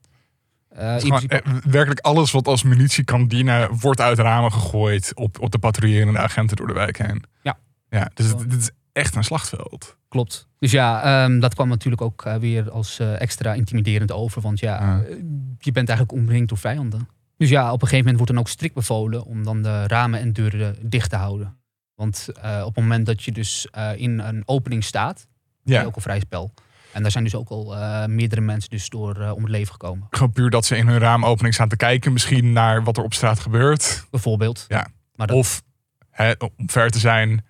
Eh, 0.69 0.97
Gewoon, 0.99 1.26
eh, 1.29 1.38
werkelijk 1.64 2.00
alles 2.00 2.31
wat 2.31 2.47
als 2.47 2.62
munitie 2.62 3.05
kan 3.05 3.26
dienen, 3.26 3.79
wordt 3.79 4.00
uit 4.00 4.19
ramen 4.19 4.52
gegooid 4.52 5.12
op, 5.14 5.40
op 5.40 5.50
de 5.50 5.59
patrouillerende 5.59 6.19
agenten 6.19 6.57
door 6.57 6.67
de 6.67 6.73
wijk 6.73 6.99
heen. 6.99 7.25
Ja. 7.43 7.59
Ja, 7.90 8.11
dus 8.14 8.26
het, 8.26 8.50
dit 8.50 8.61
is 8.61 8.70
echt 8.92 9.14
een 9.14 9.25
slachtveld. 9.25 9.97
Klopt. 10.09 10.49
Dus 10.59 10.70
ja, 10.70 11.02
ehm, 11.25 11.38
dat 11.40 11.54
kwam 11.54 11.68
natuurlijk 11.68 12.02
ook 12.02 12.25
eh, 12.25 12.35
weer 12.37 12.70
als 12.70 12.99
eh, 12.99 13.20
extra 13.20 13.54
intimiderend 13.54 14.12
over. 14.12 14.42
Want 14.42 14.61
ja, 14.61 14.80
Ja. 14.80 15.02
eh, 15.02 15.16
je 15.59 15.73
bent 15.73 15.88
eigenlijk 15.88 16.18
omringd 16.18 16.49
door 16.49 16.59
vijanden. 16.59 17.09
Dus 17.37 17.49
ja, 17.49 17.64
op 17.73 17.73
een 17.82 17.88
gegeven 17.88 17.99
moment 17.99 18.16
wordt 18.16 18.32
dan 18.32 18.40
ook 18.40 18.49
strikt 18.49 18.75
bevolen 18.75 19.25
om 19.25 19.44
dan 19.44 19.62
de 19.62 19.87
ramen 19.87 20.20
en 20.20 20.32
deuren 20.32 20.76
dicht 20.82 21.11
te 21.11 21.16
houden. 21.16 21.56
Want 21.94 22.28
op 22.64 22.75
het 22.75 22.76
moment 22.76 23.06
dat 23.06 23.23
je 23.23 23.32
dus 23.32 23.68
in 23.97 24.18
een 24.18 24.42
opening 24.47 24.85
staat, 24.85 25.18
heb 25.18 25.26
je 25.62 25.73
Ja, 25.73 25.85
ook 25.85 25.94
al 25.94 26.00
vrij 26.00 26.20
spel. 26.20 26.54
En 26.92 27.02
daar 27.02 27.11
zijn 27.11 27.25
dus 27.25 27.35
ook 27.35 27.49
al 27.49 27.75
meerdere 28.09 28.40
mensen 28.40 28.70
dus 28.70 28.88
door 28.88 29.16
om 29.30 29.42
het 29.42 29.50
leven 29.50 29.73
gekomen. 29.73 30.06
gewoon 30.11 30.32
puur 30.32 30.50
dat 30.50 30.64
ze 30.64 30.76
in 30.76 30.88
hun 30.88 30.99
raamopening 30.99 31.54
staan 31.54 31.68
te 31.68 31.76
kijken, 31.76 32.12
misschien 32.12 32.52
naar 32.52 32.85
wat 32.85 32.97
er 32.97 33.02
op 33.02 33.14
straat 33.14 33.40
gebeurt. 33.40 34.06
Bijvoorbeeld. 34.11 34.64
Ja. 34.68 34.87
Maar 35.14 35.26
dat, 35.26 35.37
Of 35.37 35.62
hè, 36.11 36.32
om 36.38 36.50
ver 36.70 36.90
te 36.90 36.99
zijn 36.99 37.44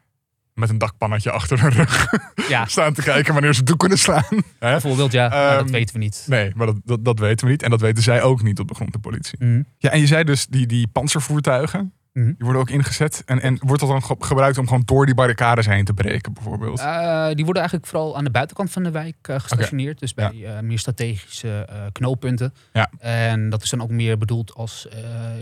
met 0.54 0.68
een 0.68 0.78
dakpannetje 0.78 1.30
achter 1.30 1.60
hun 1.60 1.70
rug 1.70 2.06
ja, 2.48 2.64
staan 2.76 2.92
te 2.92 3.02
kijken 3.02 3.32
wanneer 3.32 3.54
ze 3.54 3.62
toe 3.62 3.76
kunnen 3.76 3.98
slaan. 3.98 4.24
Bijvoorbeeld 4.58 5.12
ja, 5.12 5.28
maar 5.28 5.54
dat 5.56 5.62
Ehm, 5.64 5.72
weten 5.72 5.94
we 5.94 6.00
niet. 6.00 6.24
Nee, 6.28 6.52
maar 6.54 6.66
dat, 6.66 6.76
dat, 6.84 7.04
dat 7.04 7.18
weten 7.18 7.46
we 7.46 7.52
niet. 7.52 7.62
En 7.62 7.70
dat 7.70 7.80
weten 7.80 8.02
zij 8.02 8.22
ook 8.22 8.42
niet 8.42 8.58
op 8.58 8.68
de 8.68 8.74
grond, 8.74 8.92
de 8.92 8.98
politie. 8.98 9.38
Mhm. 9.44 9.62
Ja, 9.78 9.90
en 9.90 10.00
je 10.00 10.06
zei 10.06 10.24
dus 10.24 10.46
die, 10.46 10.66
die 10.66 10.88
panzervoertuigen, 10.88 11.92
Mhm. 12.12 12.26
die 12.26 12.34
worden 12.38 12.60
ook 12.60 12.70
ingezet. 12.70 13.22
En, 13.26 13.40
en 13.42 13.58
wordt 13.60 13.80
dat 13.80 13.90
dan 13.90 14.02
ge- 14.02 14.16
gebruikt 14.18 14.58
om 14.58 14.66
gewoon 14.66 14.82
door 14.84 15.06
die 15.06 15.14
barricades 15.14 15.66
heen 15.66 15.84
te 15.84 15.94
breken, 15.94 16.32
bijvoorbeeld? 16.32 16.78
Eh, 16.80 17.26
die 17.26 17.44
worden 17.44 17.56
eigenlijk 17.62 17.86
vooral 17.86 18.16
aan 18.16 18.24
de 18.24 18.30
buitenkant 18.30 18.70
van 18.70 18.82
de 18.82 18.90
wijk 18.90 19.16
eh, 19.22 19.40
gestationeerd. 19.40 19.98
Dus 19.98 20.14
bij 20.14 20.44
eh, 20.44 20.60
meer 20.60 20.78
strategische 20.78 21.68
knooppunten. 21.92 22.54
Ja. 22.72 22.90
En 22.98 23.50
dat 23.50 23.62
is 23.62 23.70
dan 23.70 23.82
ook 23.82 23.90
meer 23.90 24.18
bedoeld 24.18 24.54
als 24.54 24.88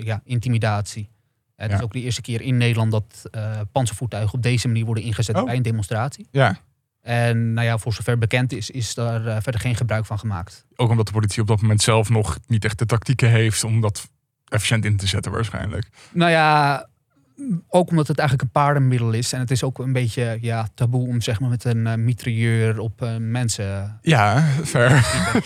ja, 0.04 0.20
intimidatie. 0.24 1.08
Eh, 1.58 1.64
Het 1.64 1.70
Ja. 1.70 1.76
is 1.76 1.82
ook 1.84 1.92
de 1.92 2.00
eerste 2.00 2.20
keer 2.20 2.40
in 2.40 2.56
Nederland 2.56 2.90
dat 2.92 3.22
eh 3.30 3.60
panzervoertuigen 3.72 4.34
op 4.34 4.42
deze 4.42 4.66
manier 4.66 4.84
worden 4.84 5.04
ingezet 5.04 5.36
Oh. 5.36 5.44
bij 5.44 5.56
een 5.56 5.62
demonstratie. 5.62 6.28
Ja, 6.30 6.58
En 7.02 7.52
nou 7.52 7.66
ja, 7.66 7.78
voor 7.78 7.92
zover 7.92 8.18
bekend 8.18 8.52
is, 8.52 8.70
is 8.70 8.94
daar 8.94 9.26
eh, 9.26 9.36
verder 9.40 9.60
geen 9.60 9.76
gebruik 9.76 10.06
van 10.06 10.18
gemaakt. 10.18 10.64
ook 10.76 10.90
omdat 10.90 11.06
de 11.06 11.12
politie 11.12 11.42
op 11.42 11.48
dat 11.48 11.60
moment 11.60 11.82
zelf 11.82 12.08
nog 12.08 12.38
niet 12.46 12.64
echt 12.64 12.78
de 12.78 12.86
tactieken 12.86 13.30
heeft 13.30 13.64
om 13.64 13.80
dat 13.80 14.08
efficiënt 14.48 14.84
in 14.84 14.96
te 14.96 15.06
zetten 15.06 15.32
waarschijnlijk. 15.32 15.88
Nou 16.12 16.30
ja, 16.30 16.86
ook 17.68 17.90
omdat 17.90 18.06
het 18.08 18.18
eigenlijk 18.18 18.48
een 18.48 18.62
paardenmiddel 18.62 19.12
is. 19.12 19.32
En 19.32 19.40
het 19.40 19.50
is 19.50 19.62
ook 19.62 19.78
een 19.78 19.92
beetje 19.92 20.38
ja, 20.40 20.68
taboe 20.74 21.08
om 21.08 21.20
zeg 21.20 21.40
maar, 21.40 21.48
met 21.50 21.64
een 21.64 21.86
eh, 21.86 21.94
mitrailleur 21.94 22.78
op 22.78 23.06
mensen 23.18 23.98
Ja, 24.02 24.48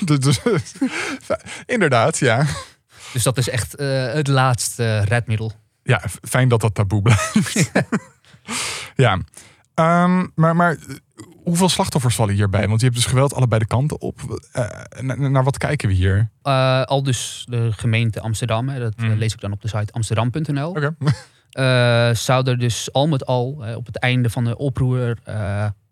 dus- 0.05 0.41
inderdaad, 1.67 2.19
ja. 2.19 2.47
Dus 3.13 3.23
dat 3.23 3.39
is 3.39 3.49
echt 3.49 3.73
het 4.13 4.29
laatste 4.29 4.99
redmiddel. 5.01 5.53
Ja, 5.83 6.03
fijn 6.23 6.49
dat 6.49 6.61
dat 6.61 6.75
taboe 6.75 7.03
blijft. 7.03 7.71
ja. 8.97 9.19
Ehm, 9.75 10.27
maar, 10.35 10.57
maar 10.57 10.77
hoeveel 11.45 11.69
slachtoffers 11.69 12.15
vallen 12.15 12.35
hierbij? 12.35 12.69
Want 12.69 12.81
je 12.81 12.87
hebt 12.87 12.99
dus 12.99 13.07
geweld 13.09 13.35
allebei 13.35 13.61
de 13.61 13.67
kanten 13.67 14.01
op. 14.01 14.41
Na- 15.01 15.15
naar 15.29 15.45
wat 15.45 15.59
kijken 15.59 15.89
we 15.89 15.95
hier? 15.95 16.31
Eh, 16.43 16.83
al 16.83 17.03
dus 17.03 17.45
de 17.49 17.73
gemeente 17.73 18.21
Amsterdam, 18.21 18.69
hè, 18.69 18.79
dat 18.81 18.95
eh, 18.97 19.05
Mm. 19.05 19.15
lees 19.19 19.33
ik 19.33 19.41
dan 19.41 19.53
op 19.53 19.61
de 19.63 19.69
site 19.69 19.93
amsterdam.nl. 19.93 20.69
Oké. 20.69 20.95
Eh, 21.51 22.15
zou 22.15 22.49
er 22.49 22.59
dus 22.59 22.93
al 22.93 23.09
met 23.09 23.27
al 23.27 23.65
op 23.77 23.87
het 23.87 23.99
einde 23.99 24.31
van 24.31 24.45
de 24.45 24.57
oproer 24.59 25.19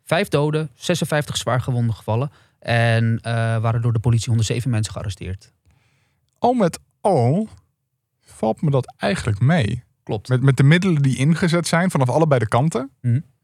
vijf 0.05 0.29
doden, 0.29 0.71
56 0.75 1.37
zwaargewonden 1.37 1.95
gevallen. 1.95 2.31
En 2.59 3.19
waren 3.61 3.83
door 3.83 3.93
de 3.93 3.99
politie 3.99 4.29
107 4.29 4.71
mensen 4.71 4.93
gearresteerd. 4.93 5.53
Al 6.39 6.53
met 6.53 6.79
al 7.01 7.49
valt 8.41 8.63
me 8.63 8.71
dat 8.71 8.95
eigenlijk 8.97 9.41
mee. 9.41 9.85
Klopt. 10.03 10.29
Met, 10.29 10.43
met 10.43 10.57
de 10.57 10.63
middelen 10.63 11.03
die 11.03 11.17
ingezet 11.17 11.67
zijn 11.67 11.91
vanaf 11.91 12.09
allebei 12.09 12.41
de 12.41 12.49
kanten. 12.49 12.91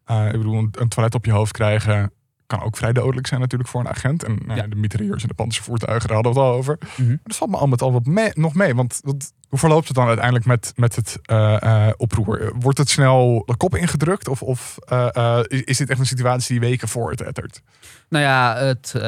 Eh, 0.04 0.26
ik 0.26 0.32
bedoel, 0.32 0.58
een, 0.58 0.74
een 0.78 0.88
toilet 0.88 1.14
op 1.14 1.24
je 1.24 1.32
hoofd 1.32 1.52
krijgen 1.52 2.10
kan 2.46 2.62
ook 2.62 2.76
vrij 2.76 2.92
dodelijk 2.92 3.26
zijn 3.26 3.40
natuurlijk 3.40 3.70
voor 3.70 3.80
een 3.80 3.88
agent. 3.88 4.24
En 4.24 4.38
nou 4.46 4.60
ja, 4.60 4.66
de 4.66 4.76
mitrailleurs 4.76 5.22
en 5.22 5.28
de 5.28 5.34
panzervoertuigen, 5.34 6.08
daar 6.08 6.16
hadden 6.16 6.34
we 6.34 6.40
het 6.40 6.48
al 6.48 6.56
over. 6.56 6.78
Maar 6.96 7.18
dat 7.22 7.36
valt 7.36 7.50
me 7.50 7.56
al 7.56 7.66
met 7.66 7.82
al 7.82 7.92
wat 7.92 8.06
mee, 8.06 8.30
nog 8.34 8.54
mee. 8.54 8.74
Want 8.74 9.00
dat, 9.04 9.32
hoe 9.48 9.58
verloopt 9.58 9.86
het 9.86 9.96
dan 9.96 10.06
uiteindelijk 10.06 10.46
met, 10.46 10.72
met 10.76 10.96
het 10.96 11.18
eh, 11.22 11.62
eh, 11.62 11.92
oproer? 11.96 12.52
Wordt 12.58 12.78
het 12.78 12.90
snel 12.90 13.42
de 13.46 13.56
kop 13.56 13.76
ingedrukt? 13.76 14.28
Of, 14.28 14.42
of 14.42 14.78
eh, 14.78 15.08
eh, 15.12 15.44
is, 15.46 15.62
is 15.62 15.76
dit 15.76 15.90
echt 15.90 16.00
een 16.00 16.06
situatie 16.06 16.60
die 16.60 16.68
weken 16.68 16.88
voor 16.88 17.10
het 17.10 17.20
ettert? 17.20 17.62
Nou 18.08 18.24
ja, 18.24 18.56
het 18.56 18.94
eh, 18.94 19.02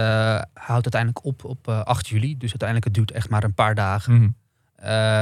houdt 0.55 0.95
uiteindelijk 0.95 1.25
op 1.25 1.45
op 1.45 1.69
eh, 1.69 1.83
8 1.83 2.09
juli. 2.09 2.37
Dus 2.37 2.51
uiteindelijk 2.51 2.85
het 2.85 2.95
duurt 2.95 3.11
echt 3.11 3.31
maar 3.31 3.45
een 3.45 3.55
paar 3.55 3.75
dagen. 3.75 4.15
Mhm. 4.15 4.23
Eh, 4.23 4.29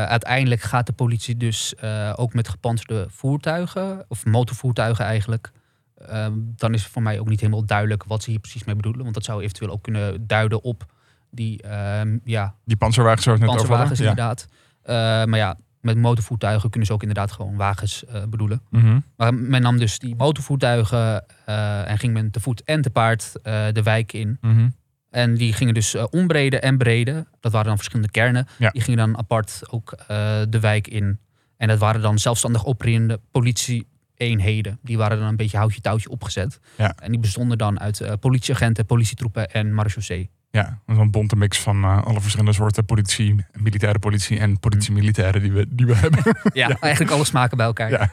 uiteindelijk 0.08 0.60
gaat 0.60 0.86
de 0.86 0.92
politie 0.92 1.36
dus 1.36 1.74
eh, 1.74 2.12
ook 2.16 2.34
met 2.34 2.48
gepantserde 2.48 3.06
voertuigen, 3.10 4.04
of 4.08 4.24
motorvoertuigen 4.24 5.04
eigenlijk. 5.04 5.50
Ehm, 5.96 6.32
dan 6.36 6.74
is 6.74 6.82
het 6.82 6.92
voor 6.92 7.02
mij 7.02 7.18
ook 7.18 7.28
niet 7.28 7.40
helemaal 7.40 7.66
duidelijk 7.66 8.04
wat 8.04 8.22
ze 8.22 8.30
hier 8.30 8.38
precies 8.38 8.64
mee 8.64 8.76
bedoelen. 8.76 9.02
Want 9.02 9.14
dat 9.14 9.24
zou 9.24 9.42
eventueel 9.42 9.70
ook 9.70 9.82
kunnen 9.82 10.26
duiden 10.26 10.62
op 10.62 10.92
die 11.30 11.62
ehm, 11.62 12.18
ja, 12.24 12.54
Die 12.64 12.76
panzerwagens 12.76 13.24
waar 13.26 13.38
we 13.38 13.42
het 13.42 13.50
net 13.50 13.60
over 13.60 13.76
hadden? 13.76 13.98
inderdaad. 13.98 14.46
Eh, 14.82 14.94
maar 15.24 15.36
ja, 15.36 15.56
met 15.86 15.96
motorvoertuigen 15.98 16.70
kunnen 16.70 16.88
ze 16.88 16.94
ook 16.94 17.02
inderdaad 17.02 17.32
gewoon 17.32 17.56
wagens 17.56 18.04
eh, 18.04 18.22
bedoelen. 18.28 18.60
Mhm. 18.70 18.98
Maar 19.16 19.34
men 19.34 19.62
nam 19.62 19.78
dus 19.78 19.98
die 19.98 20.16
motorvoertuigen 20.16 21.24
eh, 21.44 21.90
en 21.90 21.98
ging 21.98 22.12
men 22.12 22.30
te 22.30 22.40
voet 22.40 22.62
en 22.64 22.82
te 22.82 22.90
paard 22.90 23.32
eh, 23.42 23.64
de 23.72 23.82
wijk 23.82 24.12
in. 24.12 24.38
Mhm. 24.40 24.68
En 25.10 25.34
die 25.34 25.52
gingen 25.52 25.74
dus 25.74 25.94
ombreden 25.94 26.62
en 26.62 26.78
breden. 26.78 27.28
Dat 27.40 27.52
waren 27.52 27.66
dan 27.66 27.76
verschillende 27.76 28.10
kernen. 28.10 28.46
Ja. 28.58 28.70
Die 28.70 28.82
gingen 28.82 28.98
dan 28.98 29.18
apart 29.18 29.62
ook 29.70 29.92
eh, 29.92 30.06
de 30.48 30.60
wijk 30.60 30.88
in. 30.88 31.20
En 31.56 31.68
dat 31.68 31.78
waren 31.78 32.00
dan 32.00 32.18
zelfstandig 32.18 32.66
opererende 32.66 33.20
politie-eenheden. 33.30 34.78
Die 34.82 34.96
waren 34.96 35.18
dan 35.18 35.28
een 35.28 35.36
beetje 35.36 35.56
houtje 35.56 35.80
touwtje 35.80 36.08
opgezet. 36.08 36.60
Ja. 36.76 36.94
En 36.96 37.10
die 37.10 37.20
bestonden 37.20 37.58
dan 37.58 37.80
uit 37.80 38.00
eh, 38.00 38.12
politieagenten, 38.20 38.86
politietroepen 38.86 39.50
en 39.50 39.74
marechaussee. 39.74 40.30
Ja, 40.50 40.80
zo'n 40.86 41.10
bonte 41.10 41.36
mix 41.36 41.60
van 41.60 41.84
eh, 41.84 42.04
alle 42.04 42.20
verschillende 42.20 42.52
soorten 42.52 42.84
politie, 42.84 43.44
militaire 43.52 43.98
politie 43.98 44.38
en 44.38 44.60
politie-militairen 44.60 45.42
die 45.42 45.52
we, 45.52 45.66
die 45.68 45.86
we 45.86 45.94
hebben. 46.04 46.36
Ja, 46.52 46.78
eigenlijk 46.80 47.12
alle 47.12 47.24
smaken 47.24 47.56
bij 47.56 47.66
elkaar. 47.66 47.90
Ja. 47.90 48.10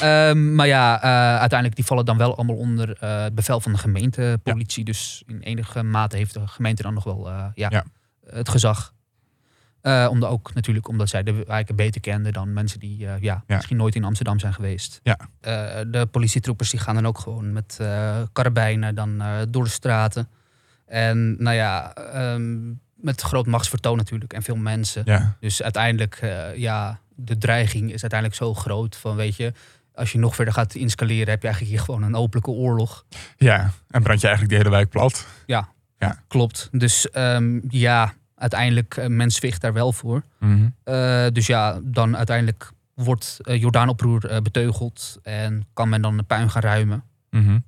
Ehm, 0.00 0.54
maar 0.54 0.66
ja, 0.66 1.02
eh, 1.02 1.10
uiteindelijk 1.10 1.74
die 1.74 1.84
vallen 1.84 2.04
dan 2.04 2.16
wel 2.16 2.36
allemaal 2.36 2.56
onder 2.56 2.96
eh, 3.00 3.22
het 3.22 3.34
bevel 3.34 3.60
van 3.60 3.72
de 3.72 3.78
gemeentepolitie. 3.78 4.84
Dus 4.84 5.22
in 5.26 5.40
enige 5.40 5.82
mate 5.82 6.16
heeft 6.16 6.34
de 6.34 6.46
gemeente 6.46 6.82
dan 6.82 6.94
nog 6.94 7.04
wel 7.04 7.30
ja, 7.54 7.84
het 8.26 8.48
gezag. 8.48 8.94
Omdat 9.82 10.30
ook 10.30 10.54
natuurlijk 10.54 10.88
omdat 10.88 11.08
zij 11.08 11.22
de 11.22 11.44
wijken 11.46 11.76
beter 11.76 12.00
kenden 12.00 12.32
dan 12.32 12.52
mensen 12.52 12.80
die 12.80 13.06
ja, 13.20 13.44
misschien 13.46 13.76
nooit 13.76 13.94
in 13.94 14.04
Amsterdam 14.04 14.38
zijn 14.38 14.54
geweest. 14.54 15.00
Ja. 15.02 15.18
De 15.84 16.08
politietroepers 16.10 16.70
die 16.70 16.80
gaan 16.80 16.94
dan 16.94 17.06
ook 17.06 17.18
gewoon 17.18 17.52
met 17.52 17.80
karabijnen 18.32 18.94
dan 18.94 19.22
door 19.48 19.64
de 19.64 19.70
straten. 19.70 20.28
En 20.86 21.42
nou 21.42 21.56
ja, 21.56 21.94
ehm, 21.94 22.72
met 22.94 23.20
groot 23.20 23.46
machtsvertoon 23.46 23.96
natuurlijk 23.96 24.32
en 24.32 24.42
veel 24.42 24.56
mensen. 24.56 25.02
ja. 25.04 25.36
Dus 25.40 25.62
uiteindelijk, 25.62 26.14
eh, 26.14 26.56
ja, 26.56 27.00
de 27.14 27.38
dreiging 27.38 27.92
is 27.92 28.00
uiteindelijk 28.00 28.40
zo 28.40 28.54
groot 28.54 28.96
van, 28.96 29.16
weet 29.16 29.36
je, 29.36 29.52
als 29.94 30.12
je 30.12 30.18
nog 30.18 30.34
verder 30.34 30.54
gaat 30.54 30.74
inscaleren, 30.74 31.28
heb 31.28 31.42
je 31.42 31.46
eigenlijk 31.46 31.76
hier 31.76 31.84
gewoon 31.84 32.02
een 32.02 32.14
openlijke 32.14 32.50
oorlog. 32.50 33.04
ja, 33.36 33.70
en 33.90 34.02
brand 34.02 34.20
je 34.20 34.26
eigenlijk 34.26 34.48
die 34.48 34.58
hele 34.64 34.76
wijk 34.76 34.90
plat. 34.90 35.26
Klopt. 36.28 36.68
Dus 36.72 37.10
ehm, 37.10 37.60
ja, 37.68 38.14
uiteindelijk, 38.34 38.96
uh, 38.96 39.06
men 39.06 39.30
zwicht 39.30 39.60
daar 39.60 39.72
wel 39.72 39.92
voor. 39.92 40.22
Mhm. 40.38 40.68
Eh, 40.84 41.26
dus 41.32 41.46
ja, 41.46 41.80
dan 41.82 42.16
uiteindelijk 42.16 42.72
wordt 42.94 43.38
uh, 43.42 43.60
Jordaanoproer 43.60 44.42
beteugeld 44.42 45.18
en 45.22 45.66
kan 45.72 45.88
men 45.88 46.02
dan 46.02 46.16
de 46.16 46.22
puin 46.22 46.50
gaan 46.50 46.62
ruimen. 46.62 47.04
Mhm. 47.30 47.58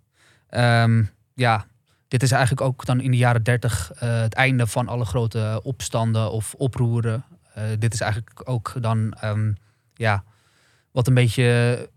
Ehm, 0.49 1.05
ja, 1.35 1.67
dit 2.09 2.23
is 2.23 2.31
eigenlijk 2.31 2.61
ook 2.61 2.85
dan 2.85 3.01
in 3.01 3.11
de 3.11 3.17
jaren 3.17 3.43
30 3.43 3.93
uh, 3.95 4.21
het 4.21 4.35
einde 4.35 4.67
van 4.67 4.89
alle 4.89 5.05
grote 5.05 5.61
opstanden 5.63 6.33
of 6.33 6.55
oproeren. 6.55 7.25
Uh, 7.59 7.65
dit 7.79 7.95
is 7.95 8.01
eigenlijk 8.01 8.41
ook 8.45 8.75
dan 8.81 9.17
um, 9.25 9.57
ja, 9.95 10.25
wat 10.91 11.07
een 11.07 11.15
beetje 11.15 11.89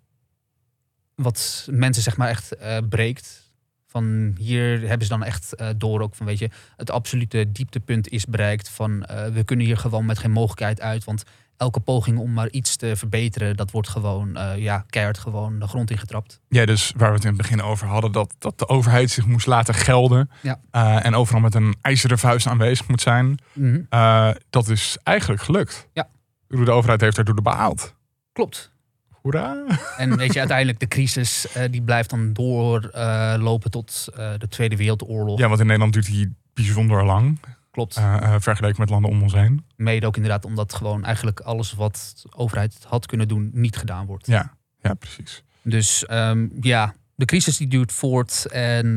wat 1.15 1.67
mensen 1.71 2.03
zeg 2.03 2.17
maar 2.17 2.29
echt 2.29 2.55
breekt. 2.89 3.49
Van 3.87 4.35
hier 4.37 4.79
hebben 4.79 5.07
ze 5.07 5.13
dan 5.13 5.23
echt 5.23 5.55
door 5.77 6.01
ook 6.01 6.15
van 6.15 6.25
weet 6.25 6.39
je, 6.39 6.49
het 6.77 6.91
absolute 6.91 7.51
dieptepunt 7.51 8.09
is 8.09 8.25
bereikt. 8.25 8.69
Van 8.69 8.99
we 9.33 9.41
kunnen 9.45 9.65
hier 9.65 9.77
gewoon 9.77 10.05
met 10.05 10.19
geen 10.19 10.31
mogelijkheid 10.31 10.81
uit. 10.81 11.03
Want 11.03 11.23
elke 11.61 11.79
poging 11.79 12.17
om 12.17 12.33
maar 12.33 12.49
iets 12.49 12.75
te 12.75 12.95
verbeteren, 12.95 13.55
dat 13.55 13.71
wordt 13.71 13.89
gewoon 13.89 14.37
uh, 14.37 14.57
ja, 14.57 14.85
keihard 14.89 15.17
gewoon 15.17 15.59
de 15.59 15.67
grond 15.67 15.91
ingetrapt. 15.91 16.39
Ja, 16.47 16.65
dus 16.65 16.93
waar 16.97 17.09
we 17.09 17.15
het 17.15 17.23
in 17.23 17.29
het 17.29 17.41
begin 17.41 17.61
over 17.61 17.87
hadden, 17.87 18.11
dat, 18.11 18.35
dat 18.39 18.59
de 18.59 18.67
overheid 18.67 19.09
zich 19.09 19.25
moest 19.25 19.47
laten 19.47 19.73
gelden. 19.73 20.29
Ja. 20.41 20.59
en 21.01 21.15
overal 21.15 21.41
met 21.41 21.55
een 21.55 21.75
ijzeren 21.81 22.19
vuist 22.19 22.47
aanwezig 22.47 22.87
moet 22.87 23.01
zijn. 23.01 23.25
Mm 23.53 23.87
-hmm. 23.89 24.35
dat 24.49 24.69
is 24.69 24.97
eigenlijk 25.03 25.41
gelukt. 25.41 25.87
Ja. 25.93 26.07
De 26.47 26.71
overheid 26.71 27.01
heeft 27.01 27.17
erdoor 27.17 27.41
behaald. 27.41 27.93
Klopt. 28.33 28.71
Hoera. 29.09 29.63
En 29.97 30.17
weet 30.17 30.33
je, 30.33 30.39
uiteindelijk 30.39 30.79
de 30.79 30.87
crisis 30.87 31.47
die 31.69 31.81
blijft 31.81 32.09
dan 32.09 32.33
doorlopen 32.33 33.71
tot 33.71 34.07
de 34.13 34.47
Tweede 34.49 34.75
Wereldoorlog. 34.75 35.39
Ja, 35.39 35.47
want 35.47 35.59
in 35.59 35.65
Nederland 35.65 35.93
duurt 35.93 36.05
die 36.05 36.35
bijzonder 36.53 37.05
lang. 37.05 37.39
Klopt. 37.71 37.93
vergeleken 38.37 38.79
met 38.79 38.89
landen 38.89 39.11
om 39.11 39.21
ons 39.21 39.33
heen. 39.33 39.65
Mede 39.75 40.05
ook 40.07 40.15
inderdaad 40.15 40.45
omdat 40.45 40.73
gewoon 40.73 41.03
eigenlijk 41.05 41.39
alles 41.39 41.73
wat 41.73 42.13
de 42.23 42.35
overheid 42.37 42.77
had 42.87 43.05
kunnen 43.05 43.27
doen 43.27 43.49
niet 43.53 43.75
gedaan 43.77 44.05
wordt. 44.05 44.27
Ja, 44.27 44.53
ja 44.81 44.93
precies. 44.93 45.43
Dus 45.61 46.05
um, 46.11 46.51
ja, 46.61 46.93
de 47.15 47.25
crisis 47.25 47.57
die 47.57 47.67
duurt 47.67 47.91
voort 47.91 48.47
en 48.51 48.93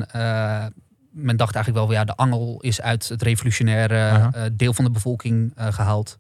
men 1.11 1.37
dacht 1.37 1.55
eigenlijk 1.55 1.87
wel, 1.87 1.97
ja, 1.97 2.05
de 2.05 2.17
angel 2.17 2.61
is 2.61 2.81
uit 2.81 3.09
het 3.09 3.23
revolutionaire 3.23 4.51
deel 4.53 4.73
van 4.75 4.85
de 4.85 4.91
bevolking 4.91 5.53
gehaald. 5.57 6.19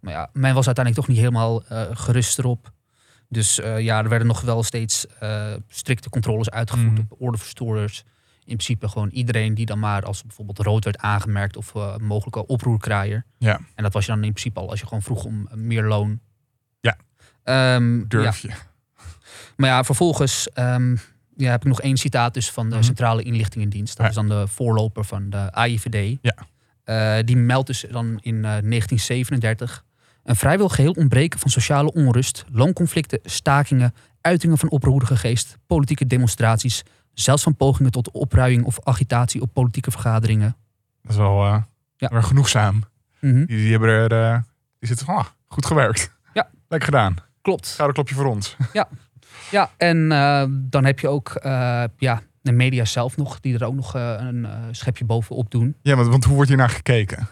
Maar 0.00 0.12
ja, 0.12 0.30
men 0.32 0.54
was 0.54 0.66
uiteindelijk 0.66 1.06
toch 1.06 1.14
niet 1.16 1.24
helemaal 1.24 1.62
gerust 1.96 2.38
erop. 2.38 2.70
Dus 3.28 3.54
ja, 3.78 3.98
er 4.02 4.08
werden 4.08 4.26
nog 4.26 4.40
wel 4.40 4.62
steeds 4.62 5.06
strikte 5.68 6.08
controles 6.10 6.50
uitgevoerd 6.50 6.92
Mhm. 6.92 7.00
op 7.08 7.20
ordeverstoorders. 7.20 8.04
In 8.44 8.56
principe 8.56 8.88
gewoon 8.88 9.08
iedereen 9.10 9.54
die 9.54 9.66
dan 9.66 9.78
maar 9.78 10.02
als 10.04 10.22
bijvoorbeeld 10.22 10.58
rood 10.58 10.84
werd 10.84 10.98
aangemerkt 10.98 11.56
of 11.56 11.74
uh, 11.74 11.96
mogelijke 11.96 12.46
oproerkraaier. 12.46 13.24
Ja. 13.38 13.60
En 13.74 13.82
dat 13.82 13.92
was 13.92 14.06
je 14.06 14.12
dan 14.12 14.24
in 14.24 14.32
principe 14.32 14.60
al 14.60 14.70
als 14.70 14.80
je 14.80 14.86
gewoon 14.86 15.02
vroeg 15.02 15.24
om 15.24 15.48
meer 15.54 15.84
loon. 15.84 16.20
Ja. 16.80 16.96
Ehm, 17.44 18.04
Durf 18.08 18.38
ja. 18.38 18.48
je. 18.48 18.54
Maar 19.56 19.68
ja, 19.70 19.84
vervolgens 19.84 20.48
um, 20.54 20.98
ja, 21.36 21.50
heb 21.50 21.60
ik 21.60 21.68
nog 21.68 21.80
één 21.80 21.96
citaat 21.96 22.34
dus 22.34 22.50
van 22.50 22.68
de 22.68 22.74
Mhm. 22.74 22.84
Centrale 22.84 23.22
Inlichtingendienst. 23.22 23.96
Dat 23.96 24.02
Ja. 24.02 24.08
is 24.08 24.14
dan 24.14 24.28
de 24.28 24.46
voorloper 24.48 25.04
van 25.04 25.30
de 25.30 25.52
AIVD. 25.52 26.18
Ja. 26.22 26.36
Uh, 26.84 27.24
die 27.24 27.36
meldt 27.36 27.66
dus 27.66 27.84
dan 27.90 28.18
in 28.20 28.42
1937 28.42 29.84
een 30.24 30.36
vrijwel 30.36 30.68
geheel 30.68 30.92
ontbreken 30.92 31.38
van 31.38 31.50
sociale 31.50 31.92
onrust, 31.92 32.44
loonconflicten, 32.52 33.18
stakingen, 33.22 33.94
uitingen 34.20 34.58
van 34.58 34.70
oproerige 34.70 35.16
geest, 35.16 35.56
politieke 35.66 36.06
demonstraties, 36.06 36.82
zelfs 37.14 37.42
van 37.42 37.56
pogingen 37.56 37.90
tot 37.92 38.10
opruiing 38.10 38.64
of 38.64 38.78
agitatie 38.82 39.40
op 39.40 39.52
politieke 39.52 39.90
vergaderingen. 39.90 40.56
Dat 41.02 41.10
is 41.12 41.16
wel 41.16 41.46
uh, 41.46 41.62
Ja. 41.96 42.08
weer 42.08 42.22
genoegzaam. 42.22 42.84
Mhm. 43.20 43.34
Die, 43.34 43.46
die 43.46 43.70
hebben 43.70 43.88
er, 43.88 44.12
uh, 44.12 44.38
die 44.78 44.88
zitten 44.88 45.06
van, 45.06 45.14
ah, 45.16 45.26
goed 45.48 45.66
gewerkt. 45.66 46.12
Ja. 46.32 46.48
Lekker 46.68 46.88
gedaan. 46.88 47.16
Klopt. 47.42 47.66
Schouderklopje 47.66 48.14
voor 48.14 48.26
ons. 48.26 48.56
Ja, 49.50 49.70
en 49.76 49.96
uh, 50.10 50.44
dan 50.50 50.84
heb 50.84 50.98
je 50.98 51.08
ook 51.08 51.32
ja, 51.98 52.22
de 52.42 52.52
media 52.52 52.84
zelf 52.84 53.16
nog, 53.16 53.40
die 53.40 53.54
er 53.54 53.64
ook 53.64 53.74
nog 53.74 53.94
een 53.94 54.46
schepje 54.70 55.04
bovenop 55.04 55.50
doen. 55.50 55.76
Ja, 55.82 55.96
want, 55.96 56.08
want 56.08 56.24
hoe 56.24 56.34
wordt 56.34 56.48
hier 56.48 56.58
naar 56.58 56.68
gekeken? 56.70 57.28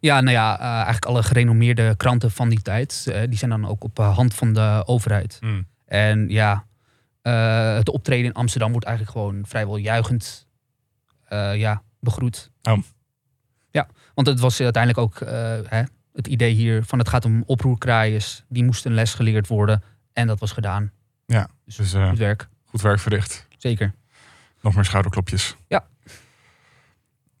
Ja, 0.00 0.20
nou 0.20 0.36
ja, 0.36 0.58
eigenlijk 0.58 1.04
alle 1.04 1.22
gerenommeerde 1.22 1.96
kranten 1.96 2.30
van 2.30 2.48
die 2.48 2.62
tijd, 2.62 3.04
die 3.28 3.38
zijn 3.38 3.50
dan 3.50 3.66
ook 3.68 3.84
op 3.84 3.98
hand 3.98 4.34
van 4.34 4.52
de 4.52 4.82
overheid. 4.86 5.38
Mm. 5.40 5.66
En 5.86 6.28
ja, 6.28 6.64
uh, 7.22 7.74
het 7.74 7.88
optreden 7.88 8.24
in 8.26 8.32
Amsterdam 8.32 8.70
wordt 8.70 8.86
eigenlijk 8.86 9.16
gewoon 9.18 9.44
vrijwel 9.46 9.76
juichend 9.76 10.46
uh, 11.32 11.56
ja, 11.56 11.82
begroet. 12.00 12.50
Oh. 12.62 12.78
Ja, 13.70 13.88
want 14.14 14.26
het 14.26 14.40
was 14.40 14.60
uiteindelijk 14.60 15.02
ook 15.04 15.20
uh, 15.20 15.28
hè, 15.64 15.82
het 16.12 16.26
idee 16.26 16.52
hier 16.52 16.84
van 16.84 16.98
het 16.98 17.08
gaat 17.08 17.24
om 17.24 17.42
oproerkraaiers. 17.46 18.44
Die 18.48 18.64
moesten 18.64 18.92
les 18.92 19.14
geleerd 19.14 19.46
worden 19.46 19.82
en 20.12 20.26
dat 20.26 20.40
was 20.40 20.52
gedaan. 20.52 20.92
Ja, 21.26 21.48
Dus, 21.64 21.76
dus 21.76 21.92
goed 21.92 22.18
werk. 22.18 22.48
goed 22.64 22.80
werk 22.80 22.98
verricht. 23.00 23.46
Zeker. 23.58 23.94
Nog 24.60 24.74
meer 24.74 24.84
schouderklopjes. 24.84 25.56
Ja. 25.68 25.86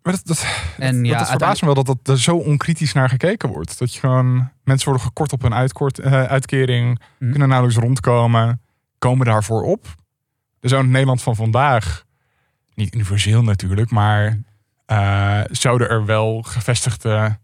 Maar 0.02 0.12
dat, 0.12 0.26
dat, 0.26 0.46
En 0.78 0.96
dat, 0.96 1.06
ja, 1.12 1.18
dat 1.18 1.28
verbaast 1.28 1.60
me 1.60 1.66
wel 1.74 1.84
dat, 1.84 1.86
dat 1.86 2.08
er 2.08 2.20
zo 2.20 2.36
onkritisch 2.36 2.92
naar 2.92 3.08
gekeken 3.08 3.48
wordt. 3.48 3.78
Dat 3.78 3.94
je 3.94 4.00
gewoon, 4.00 4.50
mensen 4.64 4.88
worden 4.88 5.06
gekort 5.06 5.32
op 5.32 5.42
hun 5.42 5.54
uitkort, 5.54 6.00
uitkering, 6.02 7.00
Mhm. 7.18 7.30
kunnen 7.30 7.48
nauwelijks 7.48 7.82
rondkomen, 7.82 8.60
komen 8.98 9.26
daarvoor 9.26 9.62
op. 9.62 9.86
Er 10.60 10.68
zou 10.68 10.80
in 10.80 10.86
het 10.86 10.92
Nederland 10.94 11.22
van 11.22 11.36
vandaag, 11.36 12.04
niet 12.74 12.94
universeel 12.94 13.42
natuurlijk, 13.42 13.90
maar 13.90 14.40
uh, 14.86 15.40
zouden 15.50 15.88
er 15.88 16.04
wel 16.04 16.42
gevestigde 16.42 17.38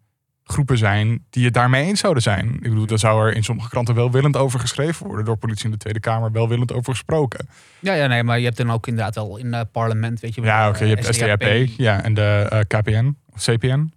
groepen 0.44 0.78
zijn 0.78 1.24
die 1.30 1.44
het 1.44 1.54
daarmee 1.54 1.84
eens 1.84 2.00
zouden 2.00 2.22
zijn. 2.22 2.54
Ik 2.54 2.60
bedoel, 2.60 2.86
daar 2.86 2.98
zou 2.98 3.26
er 3.26 3.34
in 3.34 3.44
sommige 3.44 3.68
kranten 3.68 3.94
welwillend 3.94 4.36
over 4.36 4.60
geschreven 4.60 5.06
worden, 5.06 5.24
door 5.24 5.36
politie 5.36 5.64
in 5.64 5.70
de 5.70 5.76
Tweede 5.76 6.00
Kamer 6.00 6.32
welwillend 6.32 6.72
over 6.72 6.92
gesproken. 6.92 7.48
Ja, 7.78 7.92
ja, 7.94 8.06
nee, 8.06 8.22
maar 8.22 8.38
je 8.38 8.44
hebt 8.44 8.56
dan 8.56 8.70
ook 8.70 8.86
inderdaad 8.86 9.14
wel 9.14 9.36
in 9.36 9.52
het 9.52 9.72
parlement, 9.72 10.20
weet 10.20 10.34
je 10.34 10.40
wel. 10.40 10.50
Ja, 10.50 10.68
oké, 10.68 10.76
okay, 10.76 10.88
je 10.88 10.94
hebt 10.94 11.06
eh, 11.06 11.12
SDAP, 11.12 11.68
ja, 11.76 12.02
en 12.02 12.14
de 12.14 12.50
uh, 12.52 12.58
KPN 12.80 13.16
of 13.32 13.42
CPN. 13.42 13.92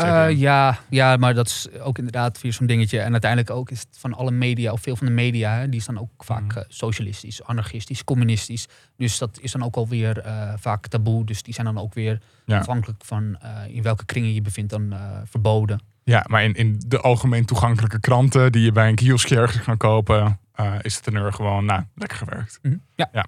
Uh, 0.00 0.26
ja, 0.30 0.78
ja, 0.90 1.16
maar 1.16 1.34
dat 1.34 1.46
is 1.46 1.68
ook 1.80 1.98
inderdaad 1.98 2.40
weer 2.40 2.52
zo'n 2.52 2.66
dingetje. 2.66 3.00
En 3.00 3.12
uiteindelijk 3.12 3.50
ook 3.50 3.70
is 3.70 3.80
het 3.80 3.88
van 3.98 4.14
alle 4.14 4.30
media, 4.30 4.72
of 4.72 4.80
veel 4.80 4.96
van 4.96 5.06
de 5.06 5.12
media, 5.12 5.54
hè, 5.58 5.68
die 5.68 5.80
is 5.80 5.86
dan 5.86 5.98
ook 5.98 6.24
vaak 6.24 6.42
Mhm. 6.44 6.58
uh, 6.58 6.64
socialistisch, 6.68 7.42
anarchistisch, 7.44 8.04
communistisch. 8.04 8.66
Dus 8.96 9.18
dat 9.18 9.38
is 9.40 9.52
dan 9.52 9.62
ook 9.64 9.76
alweer 9.76 10.26
uh, 10.26 10.52
vaak 10.56 10.86
taboe. 10.86 11.24
Dus 11.24 11.42
die 11.42 11.54
zijn 11.54 11.66
dan 11.66 11.78
ook 11.78 11.94
weer 11.94 12.20
Ja. 12.46 12.58
afhankelijk 12.58 13.04
van 13.04 13.38
in 13.68 13.82
welke 13.82 14.04
kringen 14.04 14.34
je 14.34 14.42
bevindt 14.42 14.70
dan 14.70 14.94
verboden. 15.24 15.80
Ja, 16.04 16.24
maar 16.28 16.44
in, 16.44 16.54
in 16.54 16.80
de 16.86 17.00
algemeen 17.00 17.44
toegankelijke 17.44 18.00
kranten 18.00 18.52
die 18.52 18.62
je 18.62 18.72
bij 18.72 18.88
een 18.88 18.94
kioskje 18.94 19.36
ergens 19.36 19.64
kan 19.64 19.76
kopen, 19.76 20.38
is 20.80 20.96
het 20.96 21.06
er 21.06 21.32
gewoon, 21.32 21.64
nou, 21.64 21.82
lekker 21.94 22.18
gewerkt. 22.18 22.58
Mhm. 22.62 22.76
Ja. 22.94 23.08
Ja. 23.12 23.26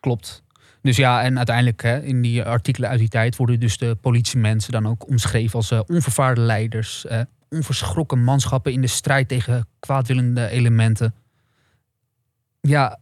klopt. 0.00 0.42
Dus 0.82 0.96
ja, 0.96 1.22
en 1.22 1.36
uiteindelijk 1.36 1.82
hè, 1.82 2.02
in 2.02 2.22
die 2.22 2.42
artikelen 2.42 2.88
uit 2.88 2.98
die 2.98 3.08
tijd 3.08 3.36
worden 3.36 3.60
dus 3.60 3.76
de 3.78 3.94
politiemensen 4.00 4.72
dan 4.72 4.86
ook 4.86 5.08
omschreven 5.08 5.54
als 5.54 5.70
uh, 5.70 5.80
onvervaarde 5.86 6.40
leiders, 6.40 7.04
uh, 7.04 7.20
onverschrokken 7.48 8.24
manschappen 8.24 8.72
in 8.72 8.80
de 8.80 8.86
strijd 8.86 9.28
tegen 9.28 9.66
kwaadwillende 9.80 10.48
elementen. 10.48 11.14
Ja, 12.60 12.98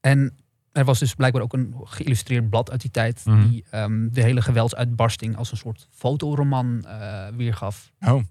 en 0.00 0.36
er 0.72 0.84
was 0.84 0.98
dus 0.98 1.14
blijkbaar 1.14 1.42
ook 1.42 1.52
een 1.52 1.74
geïllustreerd 1.84 2.50
blad 2.50 2.70
uit 2.70 2.80
die 2.80 2.90
tijd 2.90 3.22
Mhm. 3.24 3.48
die 3.48 3.64
um, 3.74 4.12
de 4.12 4.22
hele 4.22 4.42
geweldsuitbarsting 4.42 5.36
als 5.36 5.50
een 5.50 5.56
soort 5.56 5.88
fotoroman 5.90 6.84
uh, 6.86 7.26
weergaf. 7.36 7.92
Oh, 8.00 8.22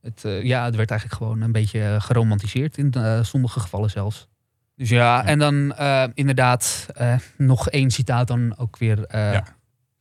Het, 0.00 0.22
ja, 0.42 0.64
het 0.64 0.76
werd 0.76 0.90
eigenlijk 0.90 1.20
gewoon 1.20 1.40
een 1.40 1.52
beetje 1.52 1.96
geromantiseerd 2.00 2.78
in 2.78 2.92
sommige 3.24 3.60
gevallen 3.60 3.90
zelfs. 3.90 4.28
Dus 4.76 4.88
ja, 4.88 4.96
Ja. 4.98 5.24
en 5.24 5.38
dan 5.38 5.54
uh, 5.78 6.04
inderdaad 6.14 6.86
uh, 7.00 7.14
nog 7.36 7.68
één 7.68 7.90
citaat 7.90 8.26
dan 8.28 8.58
ook 8.58 8.78
weer 8.78 9.04
Ja. 9.10 9.44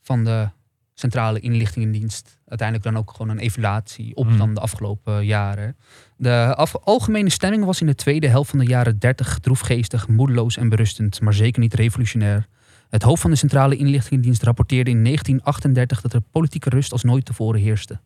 van 0.01 0.23
de 0.23 0.49
Centrale 0.93 1.39
Inlichtingendienst. 1.39 2.39
Uiteindelijk 2.45 2.87
dan 2.89 2.97
ook 2.97 3.11
gewoon 3.11 3.29
een 3.29 3.39
evaluatie 3.39 4.15
op 4.15 4.25
Hmm. 4.27 4.37
dan 4.37 4.53
de 4.53 4.59
afgelopen 4.59 5.25
jaren. 5.25 5.77
De 6.17 6.53
af- 6.55 6.75
algemene 6.75 7.29
stemming 7.29 7.65
was 7.65 7.81
in 7.81 7.87
de 7.87 7.95
tweede 7.95 8.27
helft 8.27 8.49
van 8.49 8.59
de 8.59 8.65
jaren 8.65 8.99
30 8.99 9.39
droefgeestig, 9.39 10.07
moedeloos 10.07 10.57
en 10.57 10.69
berustend, 10.69 11.21
maar 11.21 11.33
zeker 11.33 11.61
niet 11.61 11.73
revolutionair. 11.73 12.47
Het 12.89 13.03
hoofd 13.03 13.21
van 13.21 13.31
de 13.31 13.37
Centrale 13.37 13.75
Inlichtingendienst 13.75 14.43
rapporteerde 14.43 14.89
in 14.91 15.03
1938 15.03 16.01
dat 16.01 16.13
er 16.13 16.21
politieke 16.21 16.69
rust 16.69 16.91
als 16.91 17.03
nooit 17.03 17.25
tevoren 17.25 17.61
heerste. 17.61 17.99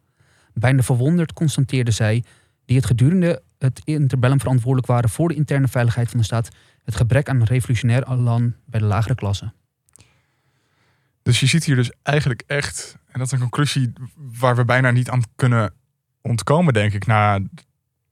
Bijna 0.53 0.81
verwonderd 0.81 1.33
constateerde 1.33 1.91
zij, 1.91 2.23
die 2.65 2.75
het 2.77 2.85
gedurende 2.85 3.41
het 3.65 3.81
interbellum 3.83 4.39
verantwoordelijk 4.39 4.87
waren 4.87 5.09
voor 5.09 5.27
de 5.27 5.35
interne 5.35 5.67
veiligheid 5.67 6.09
van 6.09 6.19
de 6.19 6.25
staat, 6.25 6.49
het 6.83 6.95
gebrek 6.95 7.29
aan 7.29 7.43
revolutionair 7.43 8.11
elan 8.11 8.55
bij 8.65 8.79
de 8.79 8.85
lagere 8.85 9.15
klasse. 9.15 9.53
Dus 11.21 11.39
je 11.39 11.45
ziet 11.45 11.63
hier 11.63 11.75
dus 11.75 11.91
eigenlijk 12.03 12.43
echt, 12.47 12.97
en 13.07 13.19
dat 13.19 13.27
is 13.27 13.31
een 13.31 13.39
conclusie 13.39 13.93
waar 14.15 14.55
we 14.55 14.65
bijna 14.65 14.91
niet 14.91 15.09
aan 15.09 15.23
kunnen 15.35 15.73
ontkomen, 16.21 16.73
denk 16.73 16.93
ik, 16.93 17.05
na 17.05 17.39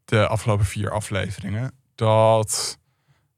de 0.05 0.27
afgelopen 0.27 0.65
vier 0.65 0.91
afleveringen, 0.91 1.71
dat 1.95 2.79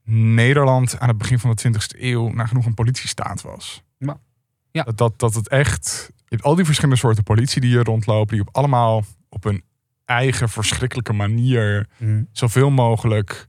Nederland 0.04 1.00
aan 1.00 1.08
het 1.08 1.18
begin 1.18 1.40
van 1.40 1.56
de 1.56 1.72
20e 1.74 2.00
eeuw 2.00 2.30
nagenoeg 2.30 2.66
een 2.66 2.74
politiestaat 2.74 3.42
was. 3.42 3.84
Ja. 3.98 4.20
Ja. 4.72 4.84
Dat, 4.84 4.98
dat, 4.98 5.20
dat 5.20 5.34
het 5.34 5.50
echt, 5.50 6.12
je 6.16 6.24
hebt 6.30 6.44
al 6.44 6.56
die 6.56 6.66
verschillende 6.66 7.00
soorten 7.00 7.24
politie 7.24 7.62
die 7.62 7.70
hier 7.70 7.84
rondlopen, 7.84 8.38
die 8.38 8.48
op 8.48 8.56
allemaal 8.56 9.04
op 9.30 9.44
hun 9.44 9.64
eigen 10.06 10.50
verschrikkelijke 10.50 11.14
manier 11.14 11.88
zoveel 12.32 12.70
mogelijk 12.70 13.48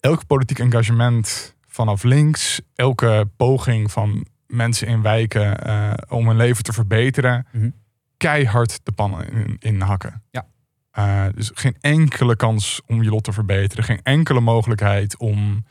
elk 0.00 0.26
politiek 0.26 0.58
engagement 0.58 1.54
vanaf 1.66 2.02
links, 2.02 2.60
elke 2.74 3.28
poging 3.36 3.90
van 3.92 4.26
mensen 4.46 4.86
in 4.86 5.02
wijken 5.02 5.64
eh, 5.64 5.92
om 6.08 6.26
hun 6.28 6.36
leven 6.36 6.62
te 6.64 6.72
verbeteren, 6.72 7.46
Mhm. 7.52 7.70
keihard 8.16 8.80
de 8.82 8.92
pannen 8.92 9.28
in, 9.32 9.56
in 9.58 9.80
hakken. 9.80 10.22
Ja. 10.30 10.46
Eh, 10.90 11.24
dus 11.34 11.50
geen 11.54 11.76
enkele 11.80 12.36
kans 12.36 12.80
om 12.86 13.02
je 13.02 13.10
lot 13.10 13.24
te 13.24 13.32
verbeteren. 13.32 13.84
Geen 13.84 14.00
enkele 14.02 14.40
mogelijkheid 14.40 15.18
om 15.18 15.64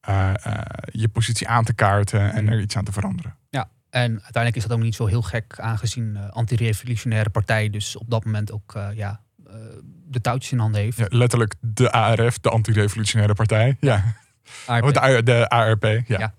eh, 0.00 0.32
je 0.90 1.08
positie 1.08 1.48
aan 1.48 1.64
te 1.64 1.74
kaarten 1.74 2.32
en 2.32 2.44
Mhm. 2.44 2.52
er 2.52 2.60
iets 2.60 2.76
aan 2.76 2.84
te 2.84 2.92
veranderen. 2.92 3.36
En 3.90 4.10
uiteindelijk 4.10 4.56
is 4.56 4.62
dat 4.62 4.72
ook 4.72 4.82
niet 4.84 4.94
zo 4.94 5.06
heel 5.06 5.22
gek, 5.22 5.60
aangezien 5.60 6.16
anti-revolutionaire 6.30 7.30
partij 7.30 7.70
dus 7.70 7.96
op 7.96 8.10
dat 8.10 8.24
moment 8.24 8.52
ook 8.52 8.78
ja, 8.94 9.20
de 10.10 10.20
touwtjes 10.20 10.52
in 10.52 10.58
handen 10.58 10.80
heeft. 10.80 10.98
Ja, 10.98 11.06
letterlijk 11.08 11.54
de 11.60 11.92
ARF, 11.92 12.38
de 12.38 12.50
anti-revolutionaire 12.50 13.34
partij. 13.34 13.76
Ja, 13.80 14.04
ARP. 14.66 14.84
Oh, 14.84 14.92
de, 14.92 15.22
de 15.22 15.48
ARP. 15.48 15.82
Ja. 15.84 16.02
Ja. 16.06 16.34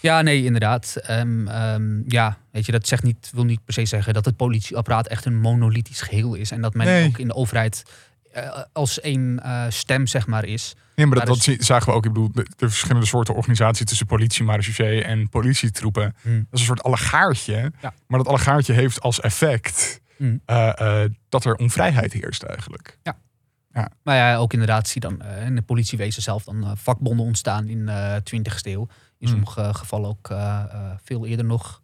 Ja, 0.00 0.22
nee, 0.22 0.44
inderdaad. 0.44 0.96
Ehm, 0.96 1.48
ehm, 1.48 2.10
ja, 2.10 2.38
weet 2.50 2.66
je, 2.66 2.72
dat 2.72 2.88
zegt 2.88 3.02
niet, 3.02 3.30
wil 3.34 3.44
niet 3.44 3.64
per 3.64 3.74
se 3.74 3.84
zeggen 3.84 4.14
dat 4.14 4.24
het 4.24 4.36
politieapparaat 4.36 5.06
echt 5.06 5.24
een 5.24 5.40
monolithisch 5.40 6.00
geheel 6.00 6.34
is. 6.34 6.50
En 6.50 6.60
dat 6.60 6.74
men 6.74 6.86
Nee. 6.86 7.06
ook 7.06 7.18
in 7.18 7.26
de 7.26 7.34
overheid 7.34 7.82
eh, 8.32 8.62
als 8.72 9.00
één 9.00 9.40
eh, 9.42 9.64
stem, 9.68 10.06
zeg 10.06 10.26
maar, 10.26 10.44
is. 10.44 10.74
Nee, 10.94 11.06
maar 11.06 11.24
dat, 11.24 11.48
zagen 11.58 11.86
we 11.88 11.94
ook. 11.96 12.04
Ik 12.04 12.12
bedoel, 12.12 12.32
de, 12.32 12.46
de 12.56 12.68
verschillende 12.68 13.06
soorten 13.06 13.34
organisaties 13.34 13.86
tussen 13.86 14.06
politie, 14.06 14.44
marechaussee 14.44 15.04
en 15.04 15.28
politietroepen. 15.28 16.14
Dat 16.22 16.32
is 16.50 16.60
een 16.60 16.66
soort 16.66 16.82
allegaartje. 16.82 17.72
Ja. 17.80 17.94
Maar 18.06 18.18
dat 18.18 18.28
allegaartje 18.28 18.72
heeft 18.72 19.00
als 19.00 19.20
effect 19.20 20.00
Hmm. 20.16 20.40
eh, 20.44 21.02
eh, 21.02 21.10
dat 21.28 21.44
er 21.44 21.54
onvrijheid 21.54 22.12
heerst 22.12 22.42
eigenlijk. 22.42 22.98
Maar 24.02 24.16
ja, 24.16 24.36
ook 24.36 24.52
inderdaad 24.52 24.88
zie 24.88 25.00
dan 25.00 25.20
eh, 25.20 25.46
in 25.46 25.54
de 25.54 25.62
politiewezen 25.62 26.22
zelf 26.22 26.44
dan 26.44 26.76
vakbonden 26.76 27.26
ontstaan 27.26 27.68
in 27.68 27.86
de 27.86 28.20
20e 28.24 28.60
eeuw. 28.62 28.86
In 29.18 29.28
Hmm. 29.28 29.28
sommige 29.28 29.74
gevallen 29.74 30.08
ook 30.08 30.34
veel 31.02 31.26
eerder 31.26 31.44
nog. 31.44 31.82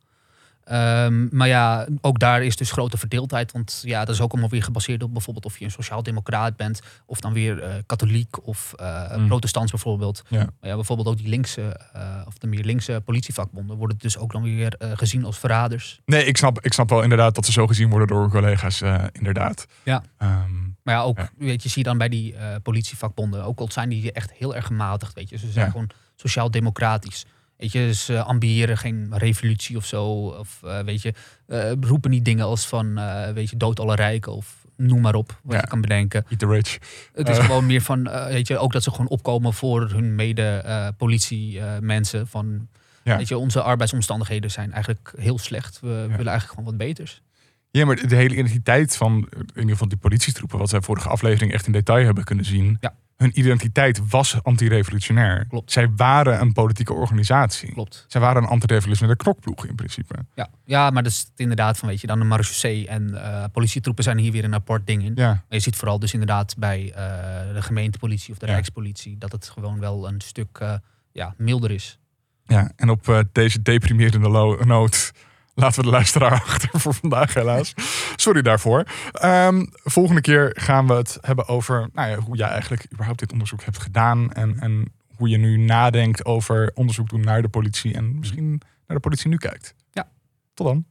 Ehm, 0.64 1.36
maar 1.36 1.48
ja, 1.48 1.86
ook 2.00 2.18
daar 2.18 2.42
is 2.42 2.56
dus 2.56 2.70
grote 2.70 2.96
verdeeldheid. 2.98 3.52
Want 3.52 3.80
ja, 3.84 4.04
dat 4.04 4.14
is 4.14 4.20
ook 4.20 4.30
allemaal 4.32 4.50
weer 4.50 4.62
gebaseerd 4.62 5.02
op 5.02 5.12
bijvoorbeeld 5.12 5.44
of 5.44 5.58
je 5.58 5.64
een 5.64 5.70
sociaal-democraat 5.70 6.56
bent. 6.56 6.80
Of 7.06 7.20
dan 7.20 7.32
weer 7.32 7.62
eh, 7.62 7.74
katholiek 7.86 8.46
of 8.46 8.74
Mm. 9.16 9.26
protestants 9.26 9.70
bijvoorbeeld. 9.70 10.22
Ja. 10.28 10.38
Maar 10.38 10.70
ja, 10.70 10.74
bijvoorbeeld 10.74 11.08
ook 11.08 11.16
die 11.16 11.28
linkse, 11.28 11.80
eh, 11.92 12.22
of 12.26 12.38
de 12.38 12.46
meer 12.46 12.64
linkse 12.64 13.02
politievakbonden 13.04 13.76
worden 13.76 13.98
dus 13.98 14.18
ook 14.18 14.32
dan 14.32 14.42
weer 14.42 14.74
gezien 14.94 15.24
als 15.24 15.38
verraders. 15.38 16.00
Nee, 16.04 16.24
ik 16.24 16.36
snap, 16.36 16.60
ik 16.60 16.72
snap 16.72 16.88
wel 16.90 17.02
inderdaad 17.02 17.34
dat 17.34 17.44
ze 17.44 17.52
zo 17.52 17.66
gezien 17.66 17.90
worden 17.90 18.08
door 18.08 18.30
collega's. 18.30 18.82
inderdaad. 19.12 19.66
Ja. 19.82 20.02
Ehm, 20.18 20.68
Maar 20.82 20.94
ja, 20.94 21.02
ook, 21.02 21.18
Ja. 21.18 21.30
weet 21.38 21.62
je, 21.62 21.68
zie 21.68 21.78
je 21.82 21.88
dan 21.88 21.98
bij 21.98 22.08
die 22.08 22.34
politievakbonden, 22.62 23.44
ook 23.44 23.58
al 23.60 23.70
zijn 23.70 23.88
die 23.88 24.12
echt 24.12 24.32
heel 24.32 24.54
erg 24.54 24.66
gematigd, 24.66 25.14
weet 25.14 25.28
je. 25.28 25.38
Ze 25.38 25.50
zijn 25.50 25.64
Ja. 25.64 25.70
gewoon 25.70 25.90
sociaal-democratisch. 26.16 27.26
Weet 27.60 27.72
je, 27.72 27.94
ze 27.94 28.22
ambiëren 28.22 28.78
geen 28.78 29.06
revolutie 29.10 29.76
of 29.76 29.86
zo. 29.86 30.04
Of 30.26 30.60
eh, 30.64 30.78
weet 30.80 31.02
je, 31.02 31.14
eh, 31.46 31.72
roepen 31.80 32.10
niet 32.10 32.24
dingen 32.24 32.44
als 32.44 32.66
van, 32.66 32.98
eh, 32.98 33.30
weet 33.32 33.50
je, 33.50 33.56
dood 33.56 33.80
alle 33.80 33.94
rijken 33.94 34.32
of 34.32 34.58
noem 34.76 35.00
maar 35.00 35.14
op, 35.14 35.38
wat 35.42 35.54
Ja. 35.54 35.60
je 35.60 35.66
kan 35.66 35.80
bedenken. 35.80 36.24
eat 36.28 36.38
the 36.38 36.46
rich. 36.46 36.78
Het 37.14 37.28
is 37.28 37.38
gewoon 37.38 37.66
meer 37.66 37.80
van, 37.82 38.02
weet 38.28 38.46
je, 38.48 38.58
ook 38.58 38.72
dat 38.72 38.82
ze 38.82 38.90
gewoon 38.90 39.08
opkomen 39.08 39.52
voor 39.54 39.90
hun 39.90 40.14
mede-politie-mensen. 40.14 42.26
van, 42.26 42.68
Ja. 43.04 43.16
weet 43.16 43.28
je, 43.28 43.38
onze 43.38 43.62
arbeidsomstandigheden 43.62 44.50
zijn 44.50 44.72
eigenlijk 44.72 45.12
heel 45.16 45.38
slecht. 45.38 45.80
We 45.80 45.88
willen 45.88 46.08
eigenlijk 46.10 46.48
gewoon 46.48 46.64
wat 46.64 46.76
beters. 46.76 47.22
Ja, 47.70 47.84
maar 47.84 48.08
de, 48.08 48.16
hele 48.16 48.34
identiteit 48.34 48.96
van 48.96 49.12
in 49.36 49.46
ieder 49.54 49.70
geval 49.70 49.88
die 49.88 49.98
politietroepen, 49.98 50.58
wat 50.58 50.70
wij 50.70 50.80
vorige 50.80 51.08
aflevering 51.08 51.52
echt 51.52 51.66
in 51.66 51.72
detail 51.72 52.04
hebben 52.04 52.24
kunnen 52.24 52.44
zien. 52.44 52.76
Ja. 52.80 52.94
Hun 53.16 53.38
identiteit 53.38 54.08
was 54.08 54.42
antirevolutionair. 54.42 55.46
Klopt. 55.48 55.72
Zij 55.72 55.90
waren 55.96 56.40
een 56.40 56.52
politieke 56.52 56.92
organisatie. 56.92 57.72
Klopt. 57.72 58.04
Zij 58.08 58.20
waren 58.20 58.42
een 58.42 58.48
antirevolutionaire 58.48 59.22
knokploeg 59.22 59.66
in 59.66 59.74
principe. 59.74 60.14
Ja, 60.34 60.48
ja 60.64 60.90
maar 60.90 61.02
dat 61.02 61.12
is 61.12 61.30
inderdaad 61.36 61.78
van, 61.78 61.88
weet 61.88 62.00
je, 62.00 62.06
dan 62.06 62.18
de 62.18 62.24
marechaussee 62.24 62.88
en 62.88 63.22
eh, 63.22 63.44
politietroepen 63.52 64.04
zijn 64.04 64.18
hier 64.18 64.32
weer 64.32 64.44
een 64.44 64.54
apart 64.54 64.86
ding 64.86 65.04
in. 65.04 65.12
Ja. 65.14 65.44
Je 65.48 65.60
ziet 65.60 65.76
vooral 65.76 65.98
dus 65.98 66.12
inderdaad 66.12 66.54
bij 66.58 66.92
eh, 66.94 67.54
de 67.54 67.62
gemeentepolitie 67.62 68.32
of 68.32 68.38
de 68.38 68.46
Ja. 68.46 68.52
rijkspolitie 68.52 69.18
dat 69.18 69.32
het 69.32 69.48
gewoon 69.48 69.80
wel 69.80 70.08
een 70.08 70.20
stuk 70.20 70.58
eh, 70.58 70.74
ja, 71.12 71.34
milder 71.36 71.70
is. 71.70 71.98
Ja, 72.44 72.72
en 72.76 72.90
op 72.90 73.24
deze 73.32 73.62
deprimerende 73.62 74.28
noot 74.64 75.12
laten 75.60 75.78
we 75.78 75.86
de 75.86 75.92
luisteraar 75.92 76.32
achter 76.46 76.80
voor 76.80 76.94
vandaag 76.94 77.34
helaas. 77.34 77.74
Sorry 78.16 78.42
daarvoor. 78.42 78.84
Ehm, 79.12 79.64
volgende 79.70 80.20
keer 80.20 80.56
gaan 80.58 80.86
we 80.86 80.94
het 80.94 81.18
hebben 81.20 81.48
over 81.48 81.88
nou 81.92 82.10
ja, 82.10 82.16
hoe 82.18 82.36
jij 82.36 82.48
eigenlijk 82.48 82.86
überhaupt 82.92 83.18
dit 83.18 83.32
onderzoek 83.32 83.62
hebt 83.64 83.78
gedaan. 83.78 84.32
En, 84.32 84.58
en 84.60 84.92
hoe 85.16 85.28
je 85.28 85.36
nu 85.36 85.56
nadenkt 85.56 86.24
over 86.24 86.70
onderzoek 86.74 87.08
doen 87.08 87.20
naar 87.20 87.42
de 87.42 87.48
politie. 87.48 87.94
En 87.94 88.18
misschien 88.18 88.48
naar 88.86 88.96
de 88.96 89.00
politie 89.00 89.28
nu 89.28 89.36
kijkt. 89.36 89.74
Ja. 89.92 90.08
Tot 90.54 90.66
dan. 90.66 90.84